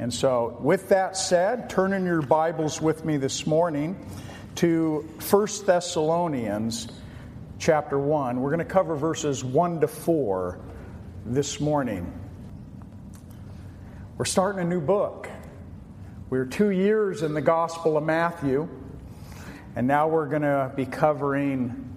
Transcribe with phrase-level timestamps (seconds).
[0.00, 4.02] And so, with that said, turn in your Bibles with me this morning
[4.54, 6.88] to 1 Thessalonians
[7.58, 8.40] chapter 1.
[8.40, 10.58] We're going to cover verses 1 to 4
[11.26, 12.18] this morning.
[14.16, 15.28] We're starting a new book.
[16.30, 18.70] We're two years in the Gospel of Matthew,
[19.76, 21.94] and now we're going to be covering,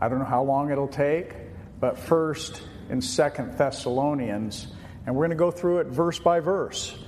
[0.00, 1.34] I don't know how long it'll take,
[1.78, 4.68] but first and Second Thessalonians,
[5.04, 6.98] and we're going to go through it verse by verse.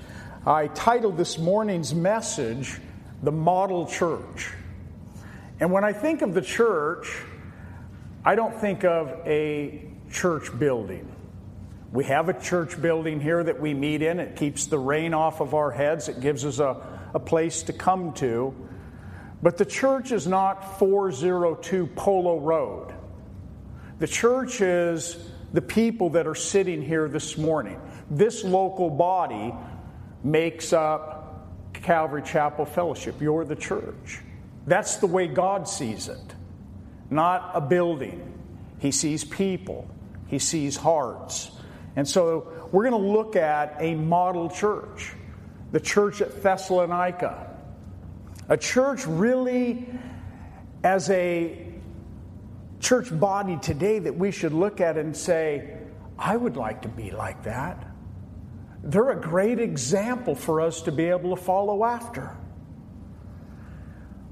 [0.46, 2.79] I titled this morning's message,
[3.22, 4.53] The Model Church.
[5.58, 7.11] And when I think of the church,
[8.26, 11.11] I don't think of a church building.
[11.93, 14.20] We have a church building here that we meet in.
[14.20, 16.76] It keeps the rain off of our heads, it gives us a,
[17.14, 18.54] a place to come to.
[19.42, 22.92] But the church is not 402 Polo Road.
[23.98, 25.17] The church is
[25.54, 27.81] the people that are sitting here this morning.
[28.11, 29.54] This local body
[30.24, 33.20] makes up Calvary Chapel Fellowship.
[33.20, 34.20] You're the church.
[34.66, 36.34] That's the way God sees it,
[37.11, 38.33] not a building.
[38.78, 39.86] He sees people,
[40.27, 41.50] He sees hearts.
[41.97, 45.12] And so we're going to look at a model church,
[45.70, 47.50] the church at Thessalonica.
[48.48, 49.86] A church really
[50.83, 51.66] as a
[52.81, 55.78] church body today that we should look at and say,
[56.19, 57.94] I would like to be like that
[58.85, 62.37] they're a great example for us to be able to follow after.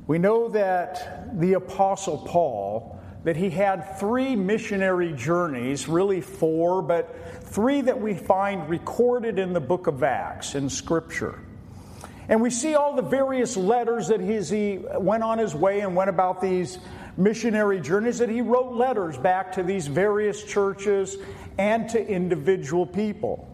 [0.06, 7.16] We know that the Apostle Paul, that he had three missionary journeys, really four, but
[7.44, 11.40] three that we find recorded in the book of Acts in Scripture.
[12.28, 16.10] And we see all the various letters that he went on his way and went
[16.10, 16.78] about these
[17.16, 21.16] missionary journeys, that he wrote letters back to these various churches
[21.58, 23.48] and to individual people.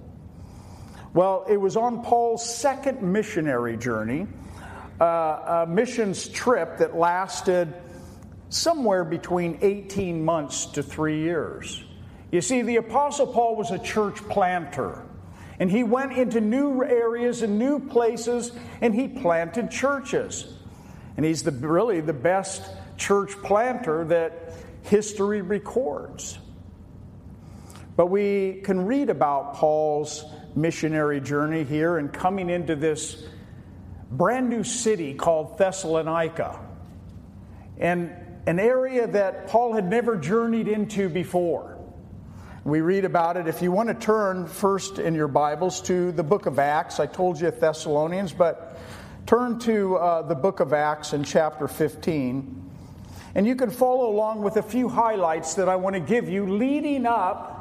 [1.15, 4.27] Well, it was on Paul's second missionary journey,
[5.01, 7.73] uh, a missions trip that lasted
[8.51, 11.83] somewhere between 18 months to three years.
[12.31, 15.03] You see, the Apostle Paul was a church planter.
[15.59, 20.55] And he went into new areas and new places and he planted churches.
[21.17, 22.63] And he's the, really the best
[22.97, 24.53] church planter that
[24.83, 26.39] history records.
[27.97, 30.25] But we can read about Paul's
[30.57, 33.25] missionary journey here and coming into this
[34.11, 36.59] brand new city called Thessalonica,
[37.79, 38.11] and
[38.47, 41.79] an area that Paul had never journeyed into before.
[42.65, 43.47] We read about it.
[43.47, 47.07] If you want to turn first in your Bibles to the book of Acts, I
[47.07, 48.79] told you Thessalonians, but
[49.27, 52.71] turn to uh, the book of Acts in chapter 15.
[53.35, 56.47] And you can follow along with a few highlights that I want to give you
[56.47, 57.58] leading up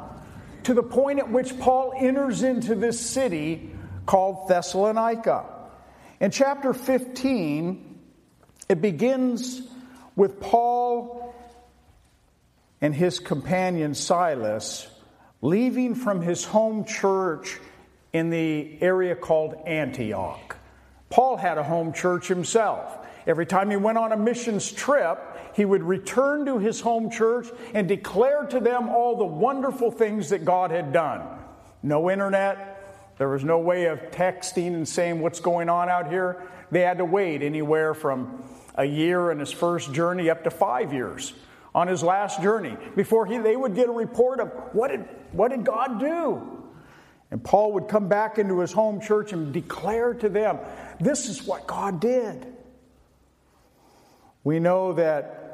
[0.68, 3.70] to the point at which Paul enters into this city
[4.04, 5.46] called Thessalonica.
[6.20, 7.98] In chapter 15,
[8.68, 9.62] it begins
[10.14, 11.34] with Paul
[12.82, 14.86] and his companion Silas
[15.40, 17.58] leaving from his home church
[18.12, 20.54] in the area called Antioch.
[21.08, 22.94] Paul had a home church himself.
[23.26, 25.18] Every time he went on a missions trip,
[25.58, 30.28] he would return to his home church and declare to them all the wonderful things
[30.28, 31.20] that God had done.
[31.82, 36.40] No internet, there was no way of texting and saying what's going on out here.
[36.70, 38.44] They had to wait anywhere from
[38.76, 41.32] a year in his first journey up to five years
[41.74, 45.00] on his last journey before he, they would get a report of what did,
[45.32, 46.64] what did God do?
[47.32, 50.60] And Paul would come back into his home church and declare to them,
[51.00, 52.46] This is what God did.
[54.44, 55.47] We know that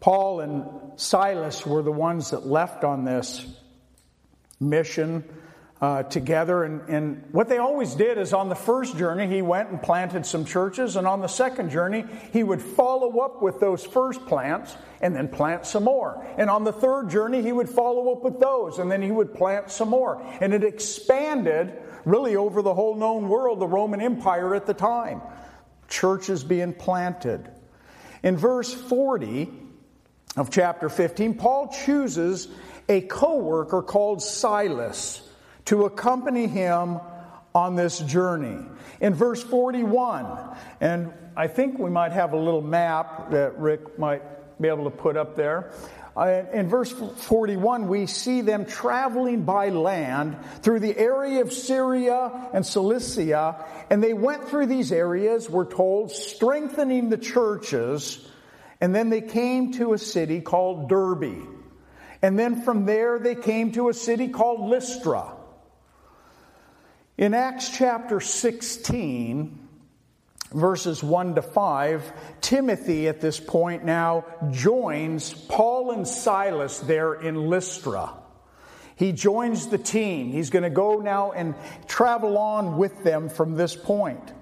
[0.00, 0.64] Paul and
[0.96, 3.46] Silas were the ones that left on this
[4.60, 5.24] mission
[5.80, 6.64] uh, together.
[6.64, 10.26] And, and what they always did is on the first journey, he went and planted
[10.26, 10.96] some churches.
[10.96, 15.28] And on the second journey, he would follow up with those first plants and then
[15.28, 16.24] plant some more.
[16.36, 19.34] And on the third journey, he would follow up with those and then he would
[19.34, 20.20] plant some more.
[20.40, 21.72] And it expanded
[22.04, 25.20] really over the whole known world, the Roman Empire at the time.
[25.88, 27.48] Churches being planted.
[28.22, 29.48] In verse 40,
[30.36, 32.48] of chapter 15, Paul chooses
[32.88, 35.22] a co worker called Silas
[35.66, 37.00] to accompany him
[37.54, 38.64] on this journey.
[39.00, 44.22] In verse 41, and I think we might have a little map that Rick might
[44.60, 45.72] be able to put up there.
[46.16, 52.50] Uh, in verse 41, we see them traveling by land through the area of Syria
[52.52, 58.27] and Cilicia, and they went through these areas, we're told, strengthening the churches
[58.80, 61.46] and then they came to a city called Derbe.
[62.22, 65.32] And then from there they came to a city called Lystra.
[67.16, 69.68] In Acts chapter 16,
[70.52, 77.48] verses 1 to 5, Timothy at this point now joins Paul and Silas there in
[77.48, 78.14] Lystra.
[78.94, 80.32] He joins the team.
[80.32, 81.54] He's going to go now and
[81.86, 84.32] travel on with them from this point.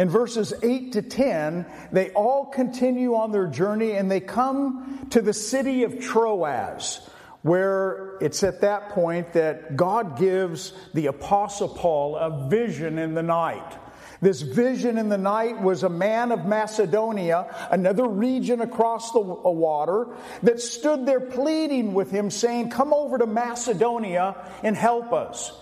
[0.00, 5.20] In verses 8 to 10, they all continue on their journey and they come to
[5.20, 7.06] the city of Troas
[7.42, 13.22] where it's at that point that God gives the Apostle Paul a vision in the
[13.22, 13.76] night.
[14.22, 20.06] This vision in the night was a man of Macedonia, another region across the water,
[20.42, 25.52] that stood there pleading with him, saying, Come over to Macedonia and help us.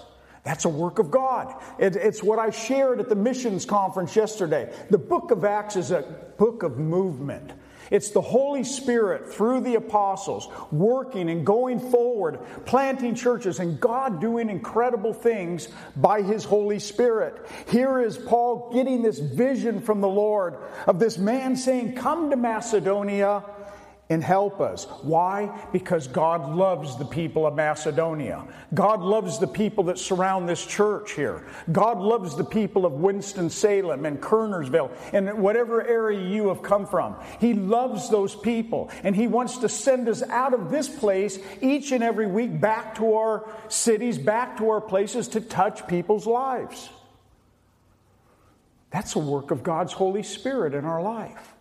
[0.49, 1.55] That's a work of God.
[1.79, 4.73] it's what I shared at the missions conference yesterday.
[4.89, 6.01] The book of Acts is a
[6.39, 7.53] book of movement.
[7.91, 14.23] It's the Holy Spirit through the apostles working and going forward, planting churches, and God
[14.23, 17.47] doing incredible things by His Holy Spirit.
[17.69, 20.57] Here is Paul getting this vision from the Lord
[20.87, 23.45] of this man saying, Come to Macedonia
[24.11, 24.87] and help us.
[25.03, 25.67] Why?
[25.71, 28.47] Because God loves the people of Macedonia.
[28.73, 31.47] God loves the people that surround this church here.
[31.71, 37.17] God loves the people of Winston-Salem and Kernersville and whatever area you have come from.
[37.39, 41.93] He loves those people and He wants to send us out of this place each
[41.93, 46.89] and every week back to our cities, back to our places to touch people's lives.
[48.91, 51.55] That's a work of God's Holy Spirit in our life.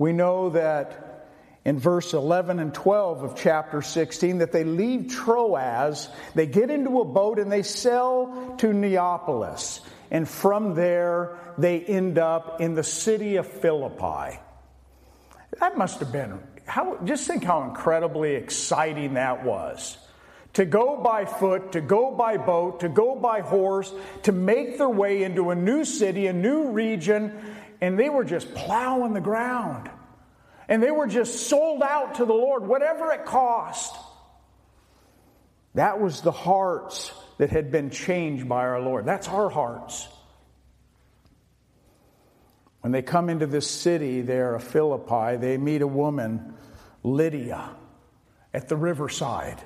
[0.00, 1.28] We know that
[1.62, 7.02] in verse 11 and 12 of chapter 16 that they leave Troas, they get into
[7.02, 9.82] a boat and they sail to Neapolis.
[10.10, 14.40] And from there, they end up in the city of Philippi.
[15.60, 19.98] That must have been, how, just think how incredibly exciting that was.
[20.54, 23.92] To go by foot, to go by boat, to go by horse,
[24.22, 27.38] to make their way into a new city, a new region,
[27.80, 29.90] and they were just plowing the ground.
[30.68, 33.96] And they were just sold out to the Lord, whatever it cost.
[35.74, 39.04] That was the hearts that had been changed by our Lord.
[39.04, 40.06] That's our hearts.
[42.82, 46.54] When they come into this city there of Philippi, they meet a woman,
[47.02, 47.70] Lydia,
[48.54, 49.60] at the riverside.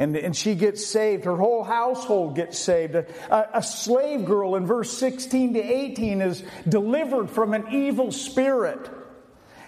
[0.00, 1.26] And, and she gets saved.
[1.26, 2.94] Her whole household gets saved.
[2.94, 8.90] A, a slave girl in verse 16 to 18 is delivered from an evil spirit.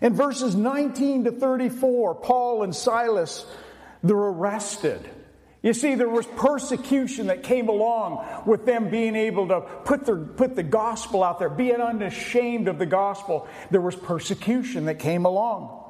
[0.01, 3.45] In verses 19 to 34, Paul and Silas,
[4.03, 5.07] they're arrested.
[5.63, 10.17] You see, there was persecution that came along with them being able to put, their,
[10.17, 13.47] put the gospel out there, being unashamed of the gospel.
[13.71, 15.82] There was persecution that came along.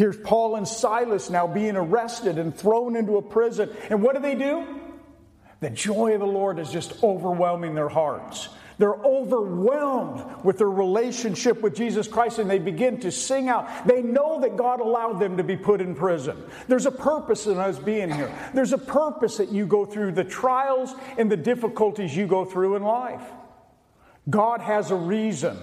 [0.00, 3.68] Here's Paul and Silas now being arrested and thrown into a prison.
[3.90, 4.80] And what do they do?
[5.60, 8.48] The joy of the Lord is just overwhelming their hearts.
[8.78, 13.86] They're overwhelmed with their relationship with Jesus Christ and they begin to sing out.
[13.86, 16.44] They know that God allowed them to be put in prison.
[16.66, 18.34] There's a purpose in us being here.
[18.54, 22.76] There's a purpose that you go through the trials and the difficulties you go through
[22.76, 23.20] in life.
[24.30, 25.58] God has a reason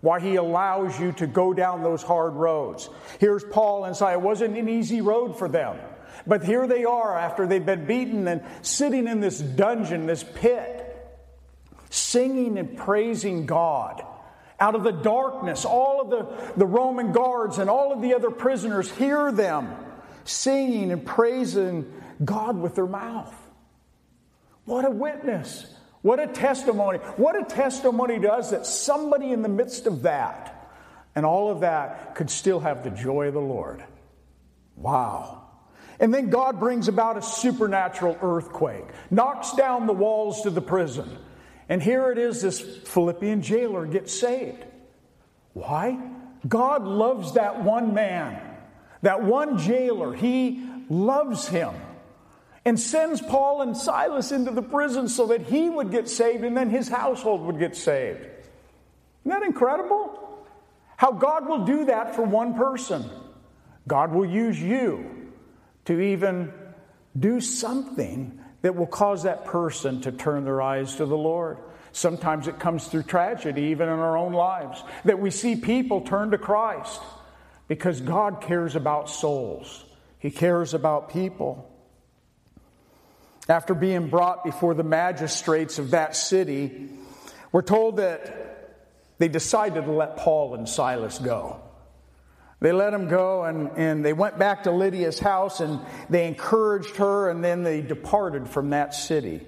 [0.00, 2.88] why he allows you to go down those hard roads.
[3.18, 4.16] Here's Paul and Silas.
[4.16, 5.78] It wasn't an easy road for them.
[6.26, 10.86] But here they are after they've been beaten and sitting in this dungeon, this pit,
[11.90, 14.04] singing and praising God.
[14.58, 18.30] Out of the darkness, all of the, the Roman guards and all of the other
[18.30, 19.74] prisoners hear them
[20.24, 21.90] singing and praising
[22.22, 23.34] God with their mouth.
[24.66, 25.74] What a witness.
[26.02, 26.98] What a testimony.
[27.16, 30.60] What a testimony does that somebody in the midst of that
[31.14, 33.84] and all of that could still have the joy of the Lord.
[34.76, 35.42] Wow.
[35.98, 41.18] And then God brings about a supernatural earthquake, knocks down the walls to the prison.
[41.68, 44.64] And here it is this Philippian jailer gets saved.
[45.52, 45.98] Why?
[46.48, 48.40] God loves that one man,
[49.02, 50.14] that one jailer.
[50.14, 51.74] He loves him
[52.64, 56.56] and sends Paul and Silas into the prison so that he would get saved and
[56.56, 58.20] then his household would get saved.
[58.20, 60.16] Isn't that incredible?
[60.96, 63.08] How God will do that for one person.
[63.88, 65.32] God will use you
[65.86, 66.52] to even
[67.18, 71.58] do something that will cause that person to turn their eyes to the Lord.
[71.92, 76.30] Sometimes it comes through tragedy, even in our own lives, that we see people turn
[76.30, 77.00] to Christ
[77.66, 79.84] because God cares about souls,
[80.18, 81.66] He cares about people.
[83.50, 86.88] After being brought before the magistrates of that city,
[87.50, 88.78] we're told that
[89.18, 91.60] they decided to let Paul and Silas go.
[92.60, 96.94] They let them go and, and they went back to Lydia's house and they encouraged
[96.98, 99.44] her and then they departed from that city.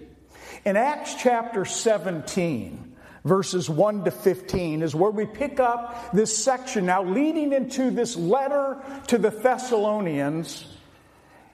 [0.65, 6.87] In Acts chapter 17, verses 1 to 15 is where we pick up this section
[6.87, 10.67] now leading into this letter to the Thessalonians.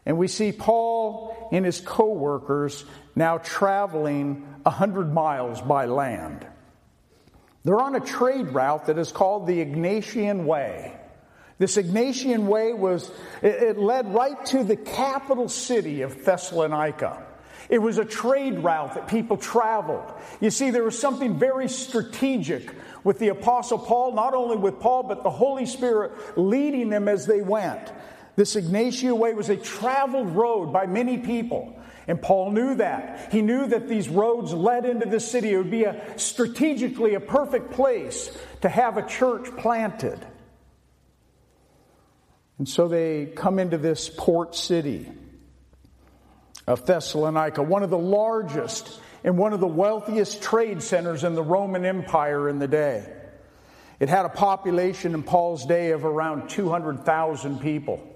[0.09, 2.85] And we see Paul and his co workers
[3.15, 6.47] now traveling 100 miles by land.
[7.63, 10.97] They're on a trade route that is called the Egnatian Way.
[11.59, 13.11] This Egnatian Way was,
[13.43, 17.27] it led right to the capital city of Thessalonica.
[17.69, 20.11] It was a trade route that people traveled.
[20.41, 22.71] You see, there was something very strategic
[23.05, 27.27] with the Apostle Paul, not only with Paul, but the Holy Spirit leading them as
[27.27, 27.93] they went.
[28.39, 31.77] This Egnatia Way was a traveled road by many people.
[32.07, 33.33] And Paul knew that.
[33.33, 35.53] He knew that these roads led into the city.
[35.53, 38.31] It would be a, strategically a perfect place
[38.61, 40.25] to have a church planted.
[42.59, 45.11] And so they come into this port city
[46.65, 51.43] of Thessalonica, one of the largest and one of the wealthiest trade centers in the
[51.43, 53.05] Roman Empire in the day.
[53.99, 58.15] It had a population in Paul's day of around 200,000 people.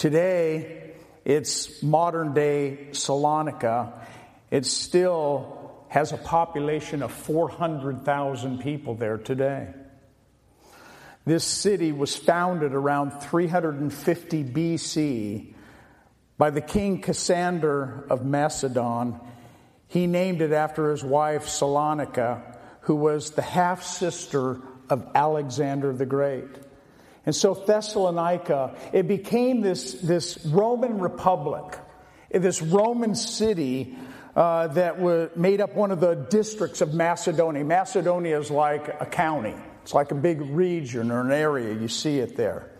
[0.00, 0.94] Today,
[1.26, 3.92] it's modern day Salonika.
[4.50, 9.68] It still has a population of 400,000 people there today.
[11.26, 15.52] This city was founded around 350 BC
[16.38, 19.20] by the king Cassander of Macedon.
[19.86, 26.06] He named it after his wife Salonika, who was the half sister of Alexander the
[26.06, 26.69] Great.
[27.26, 31.78] And so Thessalonica, it became this, this Roman republic,
[32.30, 33.96] this Roman city
[34.34, 37.64] uh, that was made up one of the districts of Macedonia.
[37.64, 39.54] Macedonia is like a county.
[39.82, 41.74] It's like a big region or an area.
[41.74, 42.70] You see it there.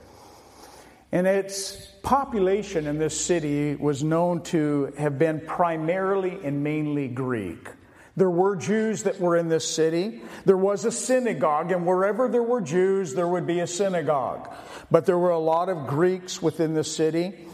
[1.12, 7.68] And its population in this city was known to have been primarily and mainly Greek.
[8.16, 10.22] There were Jews that were in this city.
[10.44, 14.52] There was a synagogue, and wherever there were Jews, there would be a synagogue.
[14.90, 17.46] But there were a lot of Greeks within the city.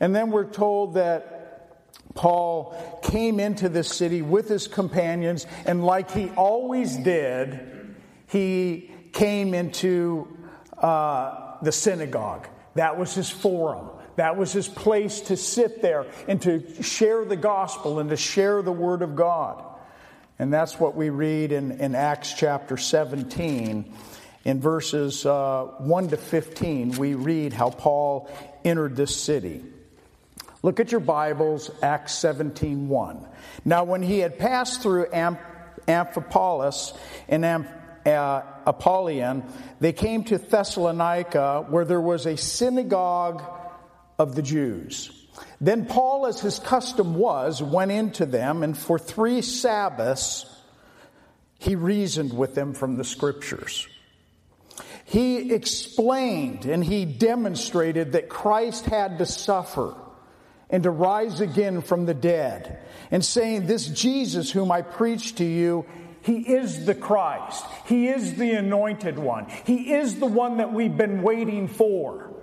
[0.00, 1.34] And then we're told that
[2.14, 7.96] Paul came into this city with his companions, and like he always did,
[8.28, 10.28] he came into
[10.78, 12.48] uh, the synagogue.
[12.74, 13.90] That was his forum.
[14.16, 18.62] That was his place to sit there and to share the gospel and to share
[18.62, 19.64] the word of God.
[20.38, 23.92] And that's what we read in, in Acts chapter 17.
[24.44, 28.28] In verses uh, 1 to 15, we read how Paul
[28.64, 29.64] entered this city.
[30.62, 33.26] Look at your Bibles, Acts 17 1.
[33.64, 35.06] Now, when he had passed through
[35.86, 36.96] Amphipolis
[37.28, 37.68] and Am-
[38.04, 39.42] uh, Apollonia,
[39.80, 43.42] they came to Thessalonica, where there was a synagogue
[44.18, 45.23] of the Jews.
[45.60, 50.46] Then Paul, as his custom was, went into them, and for three Sabbaths
[51.58, 53.88] he reasoned with them from the scriptures.
[55.04, 59.94] He explained and he demonstrated that Christ had to suffer
[60.70, 62.80] and to rise again from the dead,
[63.10, 65.86] and saying, This Jesus whom I preach to you,
[66.22, 67.64] he is the Christ.
[67.86, 69.46] He is the anointed one.
[69.66, 72.33] He is the one that we've been waiting for.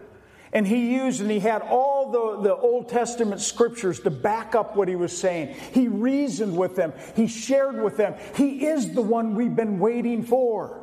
[0.53, 4.75] And he used and he had all the, the Old Testament scriptures to back up
[4.75, 5.55] what he was saying.
[5.73, 8.15] He reasoned with them, he shared with them.
[8.35, 10.77] He is the one we've been waiting for.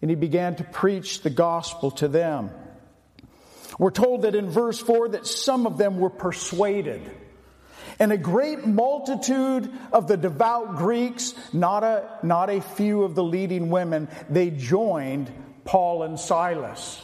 [0.00, 2.50] And he began to preach the gospel to them.
[3.78, 7.02] We're told that in verse 4 that some of them were persuaded.
[7.98, 13.24] And a great multitude of the devout Greeks, not a, not a few of the
[13.24, 15.30] leading women, they joined
[15.64, 17.02] Paul and Silas.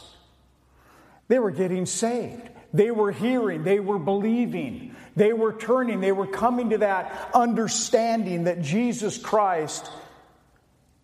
[1.33, 2.47] They were getting saved.
[2.73, 8.43] They were hearing, they were believing, they were turning, they were coming to that understanding
[8.43, 9.89] that Jesus Christ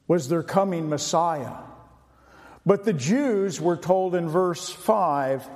[0.07, 1.55] was their coming Messiah.
[2.63, 5.50] But the Jews were told in verse 5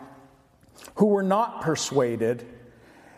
[0.96, 2.44] who were not persuaded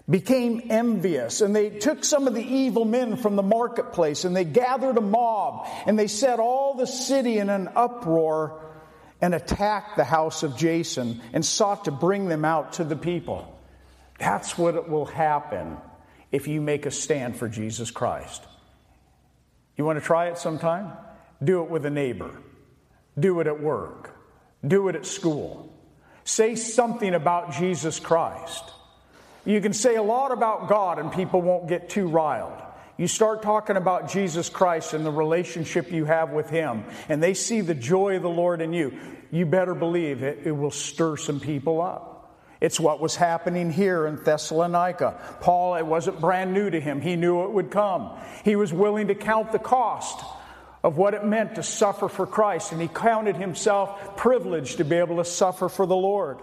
[0.09, 4.43] became envious and they took some of the evil men from the marketplace and they
[4.43, 8.61] gathered a mob and they set all the city in an uproar
[9.21, 13.57] and attacked the house of Jason and sought to bring them out to the people.
[14.19, 15.77] That's what will happen
[16.31, 18.43] if you make a stand for Jesus Christ.
[19.77, 20.91] You want to try it sometime?
[21.43, 22.31] Do it with a neighbor.
[23.17, 24.15] Do it at work.
[24.65, 25.71] Do it at school.
[26.23, 28.63] Say something about Jesus Christ.
[29.45, 32.61] You can say a lot about God and people won't get too riled.
[32.97, 37.33] You start talking about Jesus Christ and the relationship you have with Him, and they
[37.33, 38.97] see the joy of the Lord in you.
[39.31, 42.15] You better believe it, it will stir some people up.
[42.61, 45.19] It's what was happening here in Thessalonica.
[45.41, 47.01] Paul, it wasn't brand new to him.
[47.01, 48.17] He knew it would come.
[48.45, 50.23] He was willing to count the cost
[50.81, 54.95] of what it meant to suffer for Christ, and he counted himself privileged to be
[54.95, 56.39] able to suffer for the Lord.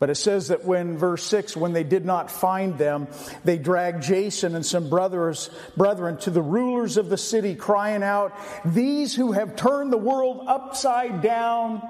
[0.00, 3.06] But it says that when, verse 6, when they did not find them,
[3.44, 8.34] they dragged Jason and some brothers, brethren to the rulers of the city, crying out,
[8.64, 11.82] These who have turned the world upside down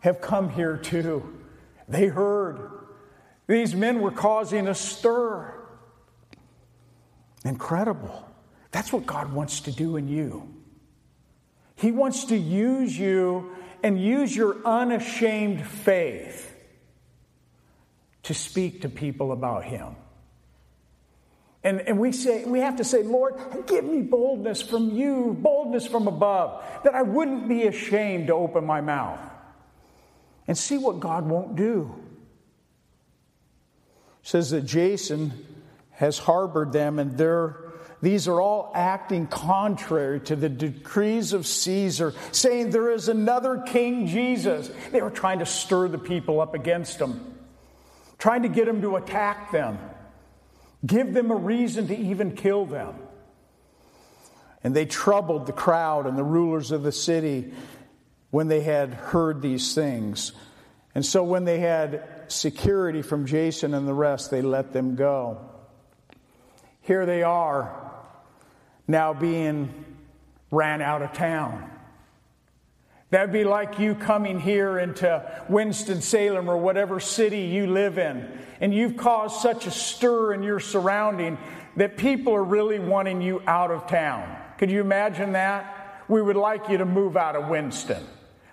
[0.00, 1.38] have come here too.
[1.88, 2.72] They heard.
[3.46, 5.54] These men were causing a stir.
[7.44, 8.28] Incredible.
[8.72, 10.52] That's what God wants to do in you.
[11.76, 13.52] He wants to use you
[13.84, 16.50] and use your unashamed faith
[18.24, 19.96] to speak to people about Him.
[21.62, 23.34] And, and we say we have to say, Lord,
[23.66, 28.66] give me boldness from you, boldness from above, that I wouldn't be ashamed to open
[28.66, 29.18] my mouth.
[30.46, 31.94] And see what God won't do.
[34.22, 35.32] It says that Jason
[35.92, 37.60] has harbored them, and they're
[38.02, 44.06] these are all acting contrary to the decrees of Caesar, saying there is another King
[44.06, 44.70] Jesus.
[44.92, 47.33] They were trying to stir the people up against him
[48.24, 49.78] trying to get them to attack them,
[50.86, 52.94] give them a reason to even kill them.
[54.62, 57.52] And they troubled the crowd and the rulers of the city
[58.30, 60.32] when they had heard these things.
[60.94, 65.46] And so when they had security from Jason and the rest, they let them go.
[66.80, 67.92] Here they are,
[68.88, 69.84] now being
[70.50, 71.70] ran out of town.
[73.14, 78.28] That'd be like you coming here into Winston-Salem or whatever city you live in,
[78.60, 81.38] and you've caused such a stir in your surrounding
[81.76, 84.36] that people are really wanting you out of town.
[84.58, 86.02] Could you imagine that?
[86.08, 88.04] We would like you to move out of Winston.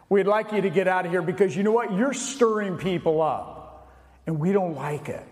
[0.09, 1.91] We'd like you to get out of here because you know what?
[1.93, 3.91] You're stirring people up,
[4.27, 5.25] and we don't like it.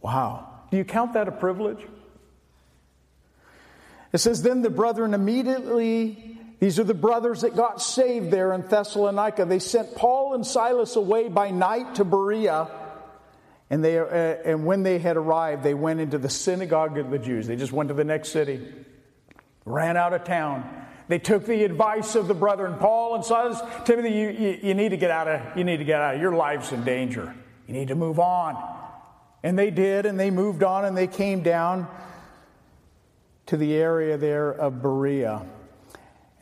[0.00, 0.60] Wow.
[0.70, 1.84] Do you count that a privilege?
[4.12, 6.25] It says, Then the brethren immediately
[6.58, 9.44] these are the brothers that got saved there in Thessalonica.
[9.44, 12.68] They sent Paul and Silas away by night to Berea.
[13.68, 17.18] And, they, uh, and when they had arrived, they went into the synagogue of the
[17.18, 17.46] Jews.
[17.46, 18.66] They just went to the next city,
[19.64, 20.86] ran out of town.
[21.08, 23.60] They took the advice of the brethren, Paul and Silas.
[23.84, 26.20] Timothy, you, you, you need to get out of, you need to get out of,
[26.20, 27.34] your life's in danger.
[27.66, 28.56] You need to move on.
[29.42, 31.86] And they did, and they moved on, and they came down
[33.46, 35.44] to the area there of Berea.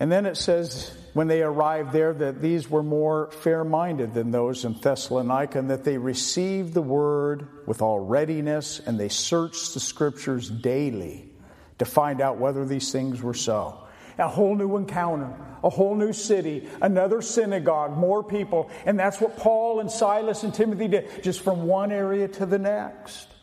[0.04, 4.32] And then it says, when they arrived there, that these were more fair minded than
[4.32, 9.72] those in Thessalonica, and that they received the word with all readiness, and they searched
[9.72, 11.30] the scriptures daily
[11.78, 13.82] to find out whether these things were so.
[14.18, 18.70] A whole new encounter, a whole new city, another synagogue, more people.
[18.84, 22.58] And that's what Paul and Silas and Timothy did, just from one area to the
[22.58, 23.34] next.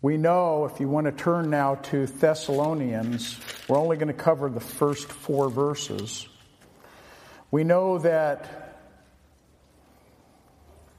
[0.00, 4.48] We know, if you want to turn now to Thessalonians, we're only going to cover
[4.48, 6.28] the first four verses.
[7.50, 8.76] We know that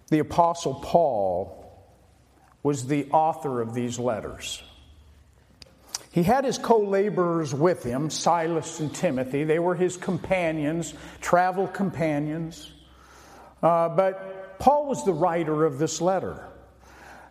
[0.09, 1.55] the Apostle Paul
[2.61, 4.61] was the author of these letters.
[6.11, 9.45] He had his co laborers with him, Silas and Timothy.
[9.45, 12.69] They were his companions, travel companions.
[13.63, 16.48] Uh, but Paul was the writer of this letter.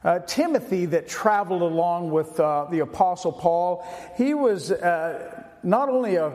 [0.04, 3.84] Uh, Timothy, that traveled along with uh, the Apostle Paul,
[4.16, 6.32] he was uh, not only a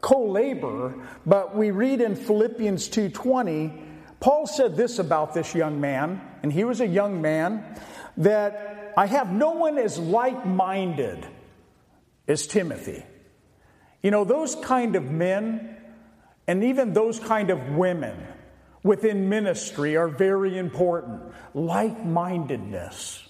[0.00, 0.94] co-laborer,
[1.26, 3.72] but we read in Philippians 2:20,
[4.20, 7.64] Paul said this about this young man, and he was a young man,
[8.16, 11.26] that I have no one as like-minded
[12.26, 13.04] as Timothy.
[14.02, 15.76] You know, those kind of men,
[16.46, 18.16] and even those kind of women
[18.84, 21.22] within ministry are very important.
[21.54, 23.26] Like mindedness.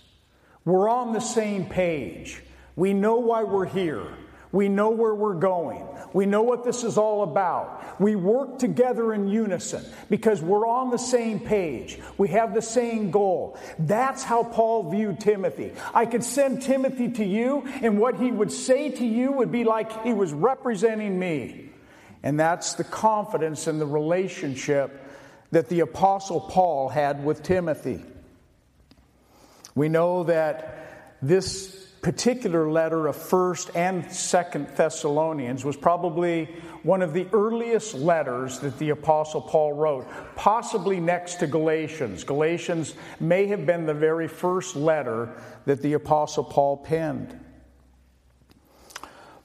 [0.67, 2.43] We're on the same page.
[2.77, 4.07] We know why we're here.
[4.51, 5.85] We know where we're going.
[6.13, 8.01] We know what this is all about.
[8.01, 11.99] We work together in unison because we're on the same page.
[12.19, 13.59] We have the same goal.
[13.81, 15.73] That's how Paul viewed Timothy.
[15.93, 19.65] I could send Timothy to you, and what he would say to you would be
[19.65, 21.71] like he was representing me.
[22.23, 25.04] And that's the confidence and the relationship
[25.55, 28.03] that the Apostle Paul had with Timothy.
[29.77, 36.47] We know that this particular letter of 1st and 2nd Thessalonians was probably
[36.83, 42.25] one of the earliest letters that the Apostle Paul wrote, possibly next to Galatians.
[42.25, 47.39] Galatians may have been the very first letter that the Apostle Paul penned.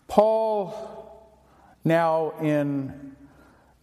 [0.07, 0.73] Paul,
[1.85, 3.15] now in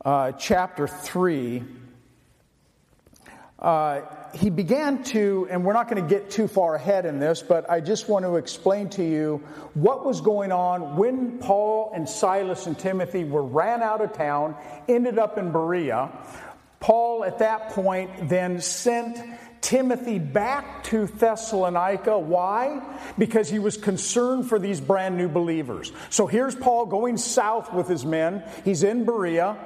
[0.05, 1.63] uh, chapter 3,
[3.59, 4.03] uh,
[4.35, 7.69] he began to, and we're not going to get too far ahead in this, but
[7.71, 9.43] I just want to explain to you
[9.73, 14.57] what was going on when Paul and Silas and Timothy were ran out of town,
[14.89, 16.11] ended up in Berea.
[16.81, 19.19] Paul, at that point, then sent
[19.63, 22.19] Timothy back to Thessalonica.
[22.19, 22.83] Why?
[23.17, 25.91] Because he was concerned for these brand new believers.
[26.11, 28.45] So here's Paul going south with his men.
[28.65, 29.57] He's in Berea.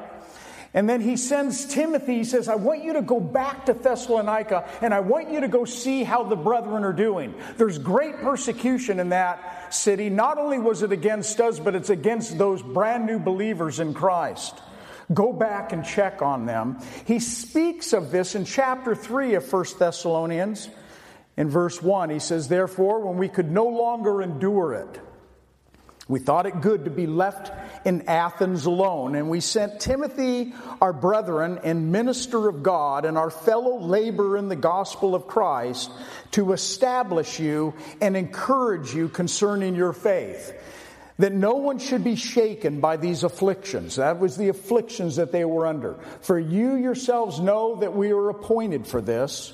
[0.72, 4.68] And then he sends Timothy, he says, I want you to go back to Thessalonica
[4.80, 7.34] and I want you to go see how the brethren are doing.
[7.56, 10.10] There's great persecution in that city.
[10.10, 14.60] Not only was it against us, but it's against those brand new believers in Christ.
[15.12, 16.78] Go back and check on them.
[17.04, 20.68] He speaks of this in chapter 3 of 1 Thessalonians.
[21.36, 25.00] In verse 1, he says, Therefore, when we could no longer endure it,
[26.06, 27.52] we thought it good to be left
[27.84, 33.30] in Athens alone, and we sent Timothy, our brethren and minister of God, and our
[33.30, 35.90] fellow laborer in the gospel of Christ,
[36.32, 40.52] to establish you and encourage you concerning your faith.
[41.18, 43.96] That no one should be shaken by these afflictions.
[43.96, 45.96] That was the afflictions that they were under.
[46.22, 49.52] For you yourselves know that we are appointed for this.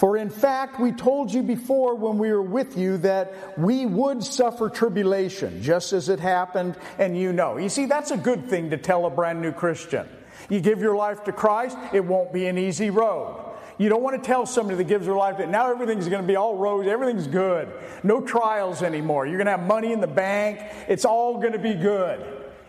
[0.00, 4.24] For in fact, we told you before when we were with you that we would
[4.24, 7.58] suffer tribulation, just as it happened, and you know.
[7.58, 10.08] You see, that's a good thing to tell a brand new Christian.
[10.48, 13.44] You give your life to Christ, it won't be an easy road.
[13.76, 16.26] You don't want to tell somebody that gives their life that now everything's going to
[16.26, 17.68] be all rosy, everything's good.
[18.02, 19.26] No trials anymore.
[19.26, 22.24] You're going to have money in the bank, it's all going to be good.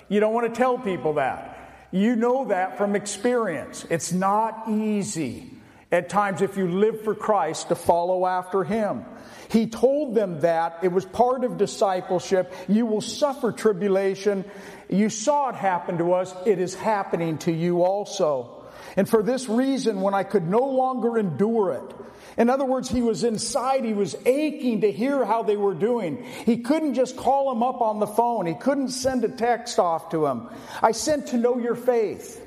[0.10, 1.88] You don't want to tell people that.
[1.92, 3.86] You know that from experience.
[3.90, 5.51] It's not easy
[5.92, 9.06] at times if you live for Christ to follow after him.
[9.50, 12.54] He told them that it was part of discipleship.
[12.70, 14.46] You will suffer tribulation.
[14.90, 16.34] You saw it happen to us.
[16.46, 18.64] It is happening to you also.
[18.96, 21.96] And for this reason, when I could no longer endure it,
[22.38, 26.24] in other words, he was inside, he was aching to hear how they were doing.
[26.46, 30.10] He couldn't just call them up on the phone, he couldn't send a text off
[30.12, 30.50] to them.
[30.82, 32.42] I sent to know your faith,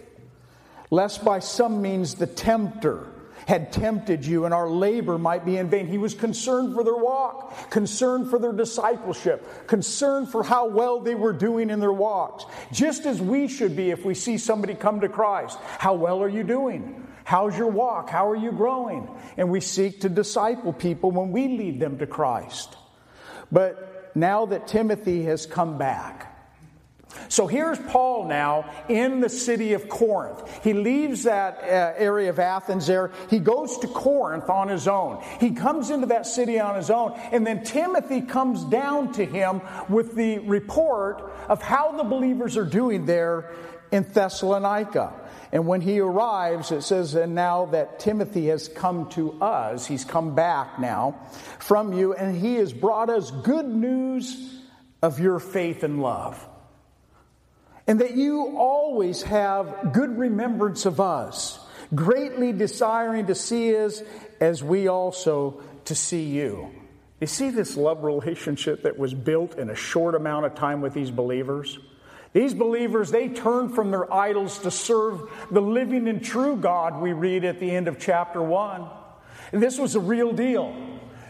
[0.91, 3.07] lest by some means the tempter,
[3.47, 5.87] had tempted you, and our labor might be in vain.
[5.87, 11.15] He was concerned for their walk, concerned for their discipleship, concerned for how well they
[11.15, 12.45] were doing in their walks.
[12.73, 15.59] Just as we should be if we see somebody come to Christ.
[15.79, 17.07] How well are you doing?
[17.25, 18.11] How's your walk?
[18.11, 19.09] How are you growing?
[19.37, 22.77] And we seek to disciple people when we lead them to Christ.
[23.51, 26.34] But now that Timothy has come back,
[27.29, 30.43] so here's Paul now in the city of Corinth.
[30.63, 33.11] He leaves that uh, area of Athens there.
[33.31, 35.23] He goes to Corinth on his own.
[35.41, 37.19] He comes into that city on his own.
[37.33, 42.65] And then Timothy comes down to him with the report of how the believers are
[42.65, 43.55] doing there
[43.91, 45.13] in Thessalonica.
[45.53, 50.05] And when he arrives, it says, and now that Timothy has come to us, he's
[50.05, 51.21] come back now
[51.61, 54.61] from you, and he has brought us good news
[55.01, 56.45] of your faith and love
[57.87, 61.59] and that you always have good remembrance of us,
[61.95, 64.03] greatly desiring to see us
[64.41, 66.71] as we also to see you.
[67.21, 70.95] You see this love relationship that was built in a short amount of time with
[70.95, 71.79] these believers?
[72.33, 77.13] These believers, they turned from their idols to serve the living and true God, we
[77.13, 78.85] read at the end of chapter 1.
[79.53, 80.75] And this was a real deal.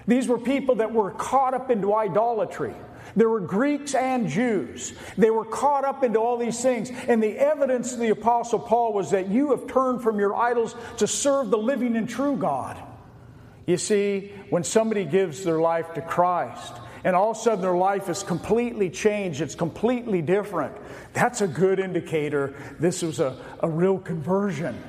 [0.07, 2.75] These were people that were caught up into idolatry.
[3.17, 4.93] There were Greeks and Jews.
[5.17, 6.91] They were caught up into all these things.
[6.91, 10.75] And the evidence of the Apostle Paul was that you have turned from your idols
[10.99, 12.77] to serve the living and true God.
[13.67, 16.73] You see, when somebody gives their life to Christ,
[17.03, 20.75] and all of a sudden their life is completely changed, it's completely different,
[21.13, 24.83] that's a good indicator this was a, a real conversion.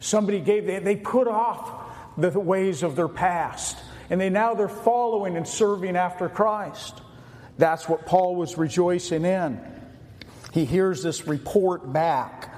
[0.00, 3.78] Somebody gave, they, they put off the ways of their past,
[4.10, 7.00] and they now they're following and serving after Christ.
[7.60, 9.60] That's what Paul was rejoicing in.
[10.52, 12.52] He hears this report back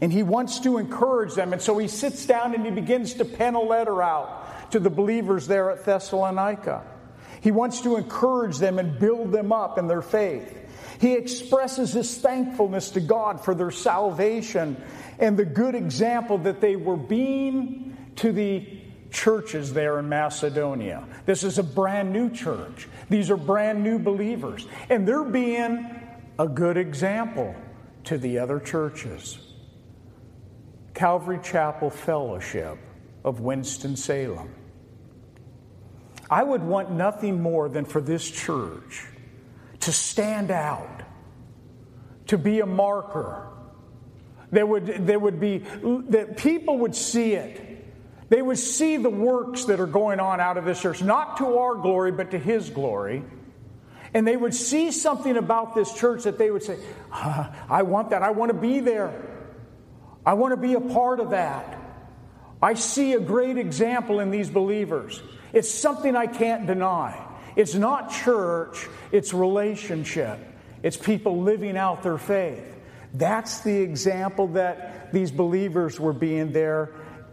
[0.00, 1.52] and he wants to encourage them.
[1.52, 4.90] And so he sits down and he begins to pen a letter out to the
[4.90, 6.84] believers there at Thessalonica.
[7.40, 10.60] He wants to encourage them and build them up in their faith.
[11.00, 14.82] He expresses his thankfulness to God for their salvation
[15.18, 18.83] and the good example that they were being to the
[19.14, 21.06] churches there in Macedonia.
[21.24, 22.88] This is a brand new church.
[23.08, 24.66] These are brand new believers.
[24.90, 25.88] And they're being
[26.38, 27.54] a good example
[28.04, 29.38] to the other churches.
[30.92, 32.76] Calvary Chapel Fellowship
[33.24, 34.52] of Winston-Salem.
[36.28, 39.06] I would want nothing more than for this church
[39.80, 41.02] to stand out,
[42.26, 43.48] to be a marker
[44.54, 45.58] There would, there would be,
[46.10, 47.73] that people would see it.
[48.34, 51.56] They would see the works that are going on out of this church, not to
[51.58, 53.22] our glory, but to His glory.
[54.12, 56.76] And they would see something about this church that they would say,
[57.12, 58.24] ah, I want that.
[58.24, 59.14] I want to be there.
[60.26, 61.80] I want to be a part of that.
[62.60, 65.22] I see a great example in these believers.
[65.52, 67.24] It's something I can't deny.
[67.54, 70.40] It's not church, it's relationship.
[70.82, 72.64] It's people living out their faith.
[73.12, 76.90] That's the example that these believers were being there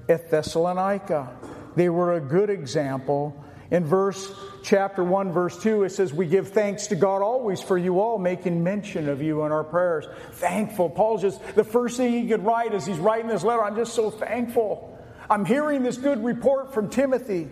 [0.10, 1.36] at Thessalonica.
[1.76, 3.44] They were a good example.
[3.70, 4.34] In verse
[4.64, 8.18] chapter 1 verse 2 it says we give thanks to God always for you all
[8.18, 10.06] making mention of you in our prayers.
[10.34, 10.90] Thankful.
[10.90, 13.94] Paul just the first thing he could write as he's writing this letter, I'm just
[13.94, 15.00] so thankful.
[15.30, 17.48] I'm hearing this good report from Timothy.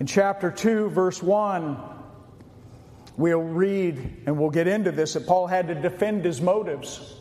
[0.00, 1.94] In chapter 2 verse 1
[3.16, 7.14] we'll read and we'll get into this that Paul had to defend his motives.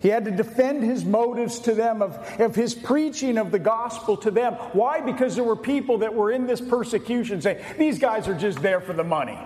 [0.00, 4.16] He had to defend his motives to them of, of his preaching of the gospel
[4.18, 4.54] to them.
[4.72, 5.00] Why?
[5.00, 8.80] Because there were people that were in this persecution saying, these guys are just there
[8.80, 9.38] for the money.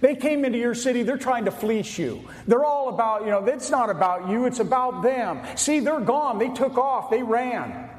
[0.00, 2.22] They came into your city, they're trying to fleece you.
[2.46, 5.42] They're all about, you know, it's not about you, it's about them.
[5.56, 6.38] See, they're gone.
[6.38, 7.90] They took off, they ran.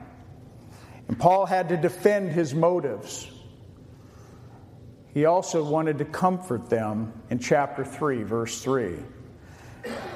[1.08, 3.30] And Paul had to defend his motives.
[5.13, 8.95] He also wanted to comfort them in chapter 3, verse 3,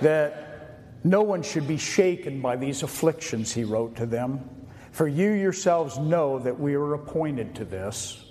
[0.01, 0.42] that
[1.03, 4.49] no one should be shaken by these afflictions, he wrote to them,
[4.91, 8.23] for you yourselves know that we are appointed to this.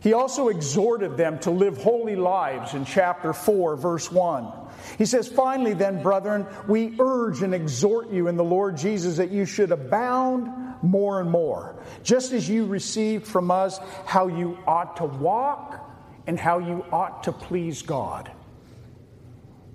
[0.00, 4.52] He also exhorted them to live holy lives in chapter 4, verse 1.
[4.98, 9.30] He says, Finally, then, brethren, we urge and exhort you in the Lord Jesus that
[9.30, 10.48] you should abound
[10.82, 15.88] more and more, just as you received from us how you ought to walk
[16.26, 18.30] and how you ought to please God.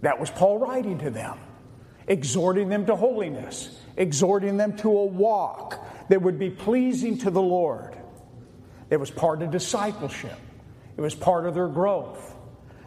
[0.07, 1.37] That was Paul writing to them,
[2.07, 7.41] exhorting them to holiness, exhorting them to a walk that would be pleasing to the
[7.41, 7.93] Lord.
[8.89, 10.39] It was part of discipleship,
[10.95, 12.33] it was part of their growth.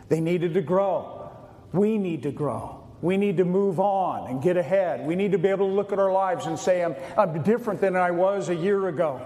[0.08, 1.30] They needed to grow.
[1.74, 2.88] We need to grow.
[3.02, 5.06] We need to move on and get ahead.
[5.06, 7.82] We need to be able to look at our lives and say, I'm, I'm different
[7.82, 9.20] than I was a year ago,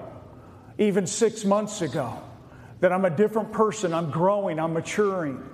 [0.79, 2.21] even six months ago.
[2.81, 3.95] That I'm a different person.
[3.95, 4.59] I'm growing.
[4.59, 5.49] I'm maturing.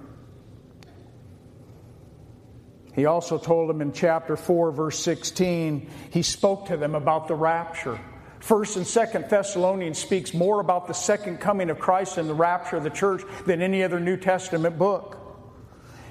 [2.95, 7.35] He also told them in chapter 4, verse 16, he spoke to them about the
[7.35, 8.01] rapture.
[8.41, 12.77] First and Second Thessalonians speaks more about the second coming of Christ and the rapture
[12.77, 15.19] of the church than any other New Testament book.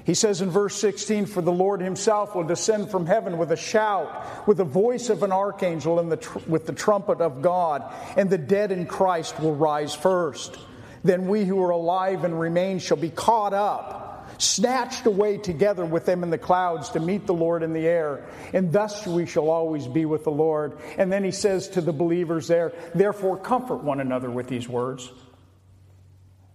[0.04, 3.56] He says in verse 16, For the Lord himself will descend from heaven with a
[3.56, 7.84] shout, with the voice of an archangel, and the tr- with the trumpet of God,
[8.16, 10.58] and the dead in Christ will rise first.
[11.04, 14.09] Then we who are alive and remain shall be caught up
[14.40, 18.26] snatched away together with them in the clouds to meet the Lord in the air.
[18.52, 20.78] And thus we shall always be with the Lord.
[20.98, 25.10] And then he says to the believers there, therefore comfort one another with these words.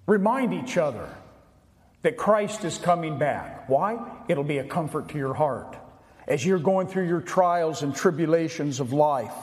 [0.07, 1.09] Remind each other
[2.01, 3.67] that Christ is coming back.
[3.67, 3.97] Why?
[4.27, 5.77] It'll be a comfort to your heart.
[6.27, 9.33] As you're going through your trials and tribulations of life,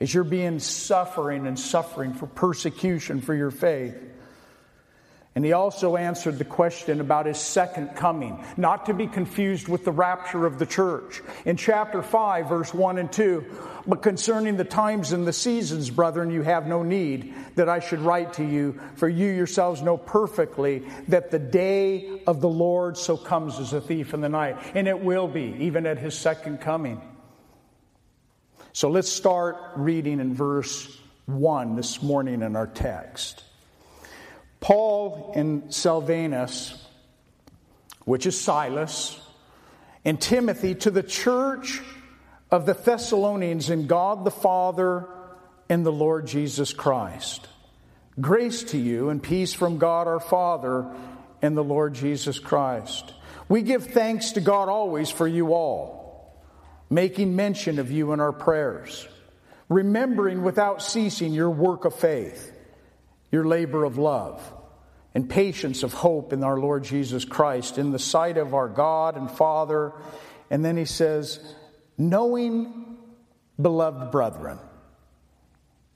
[0.00, 3.96] as you're being suffering and suffering for persecution for your faith,
[5.34, 9.84] and he also answered the question about his second coming, not to be confused with
[9.84, 11.22] the rapture of the church.
[11.46, 13.44] In chapter 5, verse 1 and 2,
[13.86, 18.00] but concerning the times and the seasons, brethren, you have no need that I should
[18.00, 23.16] write to you, for you yourselves know perfectly that the day of the Lord so
[23.16, 24.58] comes as a thief in the night.
[24.74, 27.00] And it will be, even at his second coming.
[28.74, 33.44] So let's start reading in verse 1 this morning in our text.
[34.62, 36.80] Paul and Silvanus,
[38.04, 39.20] which is Silas,
[40.04, 41.82] and Timothy to the church
[42.50, 45.08] of the Thessalonians in God the Father
[45.68, 47.48] and the Lord Jesus Christ.
[48.20, 50.86] Grace to you and peace from God our Father
[51.42, 53.12] and the Lord Jesus Christ.
[53.48, 56.40] We give thanks to God always for you all,
[56.88, 59.08] making mention of you in our prayers,
[59.68, 62.51] remembering without ceasing your work of faith
[63.32, 64.40] your labor of love,
[65.14, 69.16] and patience of hope in our Lord Jesus Christ in the sight of our God
[69.16, 69.92] and Father.
[70.50, 71.40] And then he says,
[71.98, 72.98] knowing,
[73.60, 74.58] beloved brethren,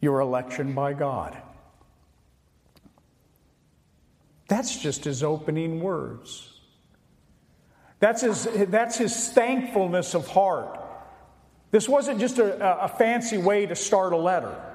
[0.00, 1.36] your election by God.
[4.48, 6.52] That's just his opening words.
[7.98, 10.78] That's his, that's his thankfulness of heart.
[11.70, 14.65] This wasn't just a, a fancy way to start a letter.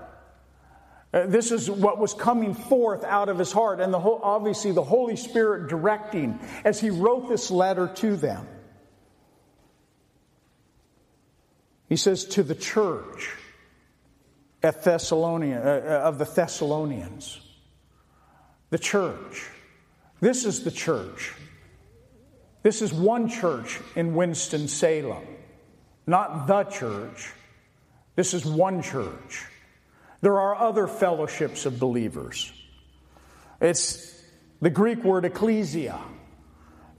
[1.13, 4.71] Uh, this is what was coming forth out of his heart, and the whole, obviously
[4.71, 8.47] the Holy Spirit directing as he wrote this letter to them.
[11.89, 13.35] He says, To the church
[14.63, 17.41] at Thessalonia, uh, uh, of the Thessalonians.
[18.69, 19.49] The church.
[20.21, 21.33] This is the church.
[22.63, 25.25] This is one church in Winston-Salem,
[26.07, 27.33] not the church.
[28.15, 29.45] This is one church.
[30.21, 32.51] There are other fellowships of believers.
[33.59, 34.23] It's
[34.61, 35.99] the Greek word ecclesia.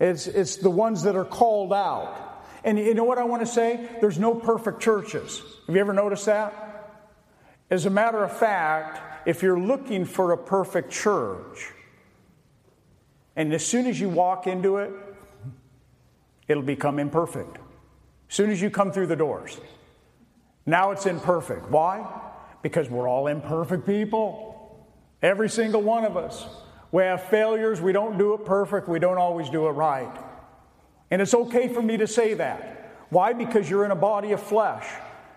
[0.01, 2.45] It's, it's the ones that are called out.
[2.65, 3.89] And you know what I want to say?
[4.01, 5.41] There's no perfect churches.
[5.67, 7.01] Have you ever noticed that?
[7.71, 11.71] As a matter of fact, if you're looking for a perfect church,
[13.37, 14.93] and as soon as you walk into it,
[16.49, 17.57] it'll become imperfect.
[18.29, 19.59] As soon as you come through the doors,
[20.67, 21.71] now it's imperfect.
[21.71, 22.07] Why?
[22.63, 24.87] Because we're all imperfect people.
[25.21, 26.47] Every single one of us.
[26.91, 27.81] We have failures.
[27.81, 28.89] We don't do it perfect.
[28.89, 30.15] We don't always do it right.
[31.11, 33.07] And it's okay for me to say that.
[33.11, 33.33] Why?
[33.33, 34.87] Because you're in a body of flesh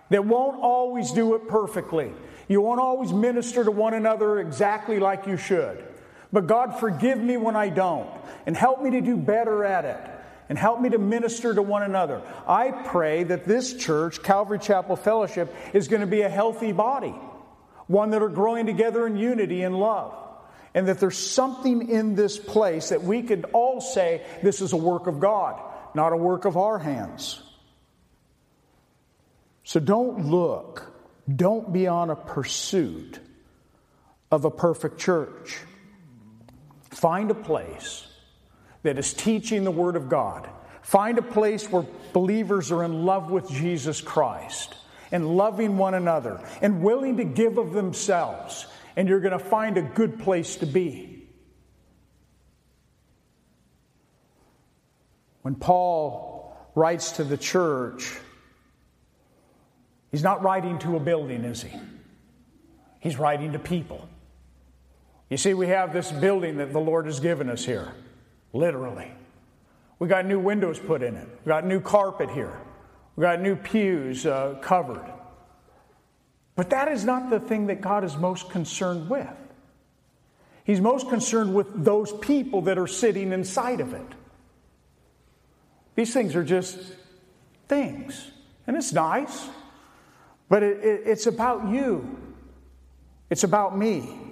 [0.10, 2.14] that won't always do it perfectly.
[2.48, 5.84] You won't always minister to one another exactly like you should.
[6.32, 8.10] But God, forgive me when I don't,
[8.46, 10.00] and help me to do better at it,
[10.50, 12.22] and help me to minister to one another.
[12.48, 17.16] I pray that this church, Calvary Chapel Fellowship, is going to be a healthy body,
[17.88, 20.14] one that are growing together in unity and love
[20.76, 24.78] and that there's something in this place that we could all say this is a
[24.78, 25.60] work of God,
[25.96, 27.42] not a work of our hands.
[29.64, 30.94] So don't look,
[31.34, 33.20] don't be on a pursuit
[34.30, 35.58] of a perfect church.
[36.92, 38.06] Find a place
[38.86, 40.50] that is teaching the Word of God.
[40.82, 44.76] Find a place where believers are in love with Jesus Christ
[45.12, 49.78] and loving one another and willing to give of themselves and you're going to find
[49.78, 51.28] a good place to be.
[55.42, 58.18] When Paul writes to the church,
[60.12, 61.78] he's not writing to a building, is he?
[63.00, 64.08] He's writing to people.
[65.30, 67.94] You see, we have this building that the Lord has given us here,
[68.56, 69.12] literally.
[70.00, 71.28] We got new windows put in it.
[71.44, 72.58] We got new carpet here.
[73.16, 75.06] We got new pews uh, covered.
[76.56, 79.28] But that is not the thing that God is most concerned with.
[80.64, 84.08] He's most concerned with those people that are sitting inside of it.
[85.96, 86.78] These things are just
[87.68, 88.32] things,
[88.68, 89.48] and it's nice,
[90.50, 92.20] but it, it, it's about you,
[93.30, 94.25] it's about me.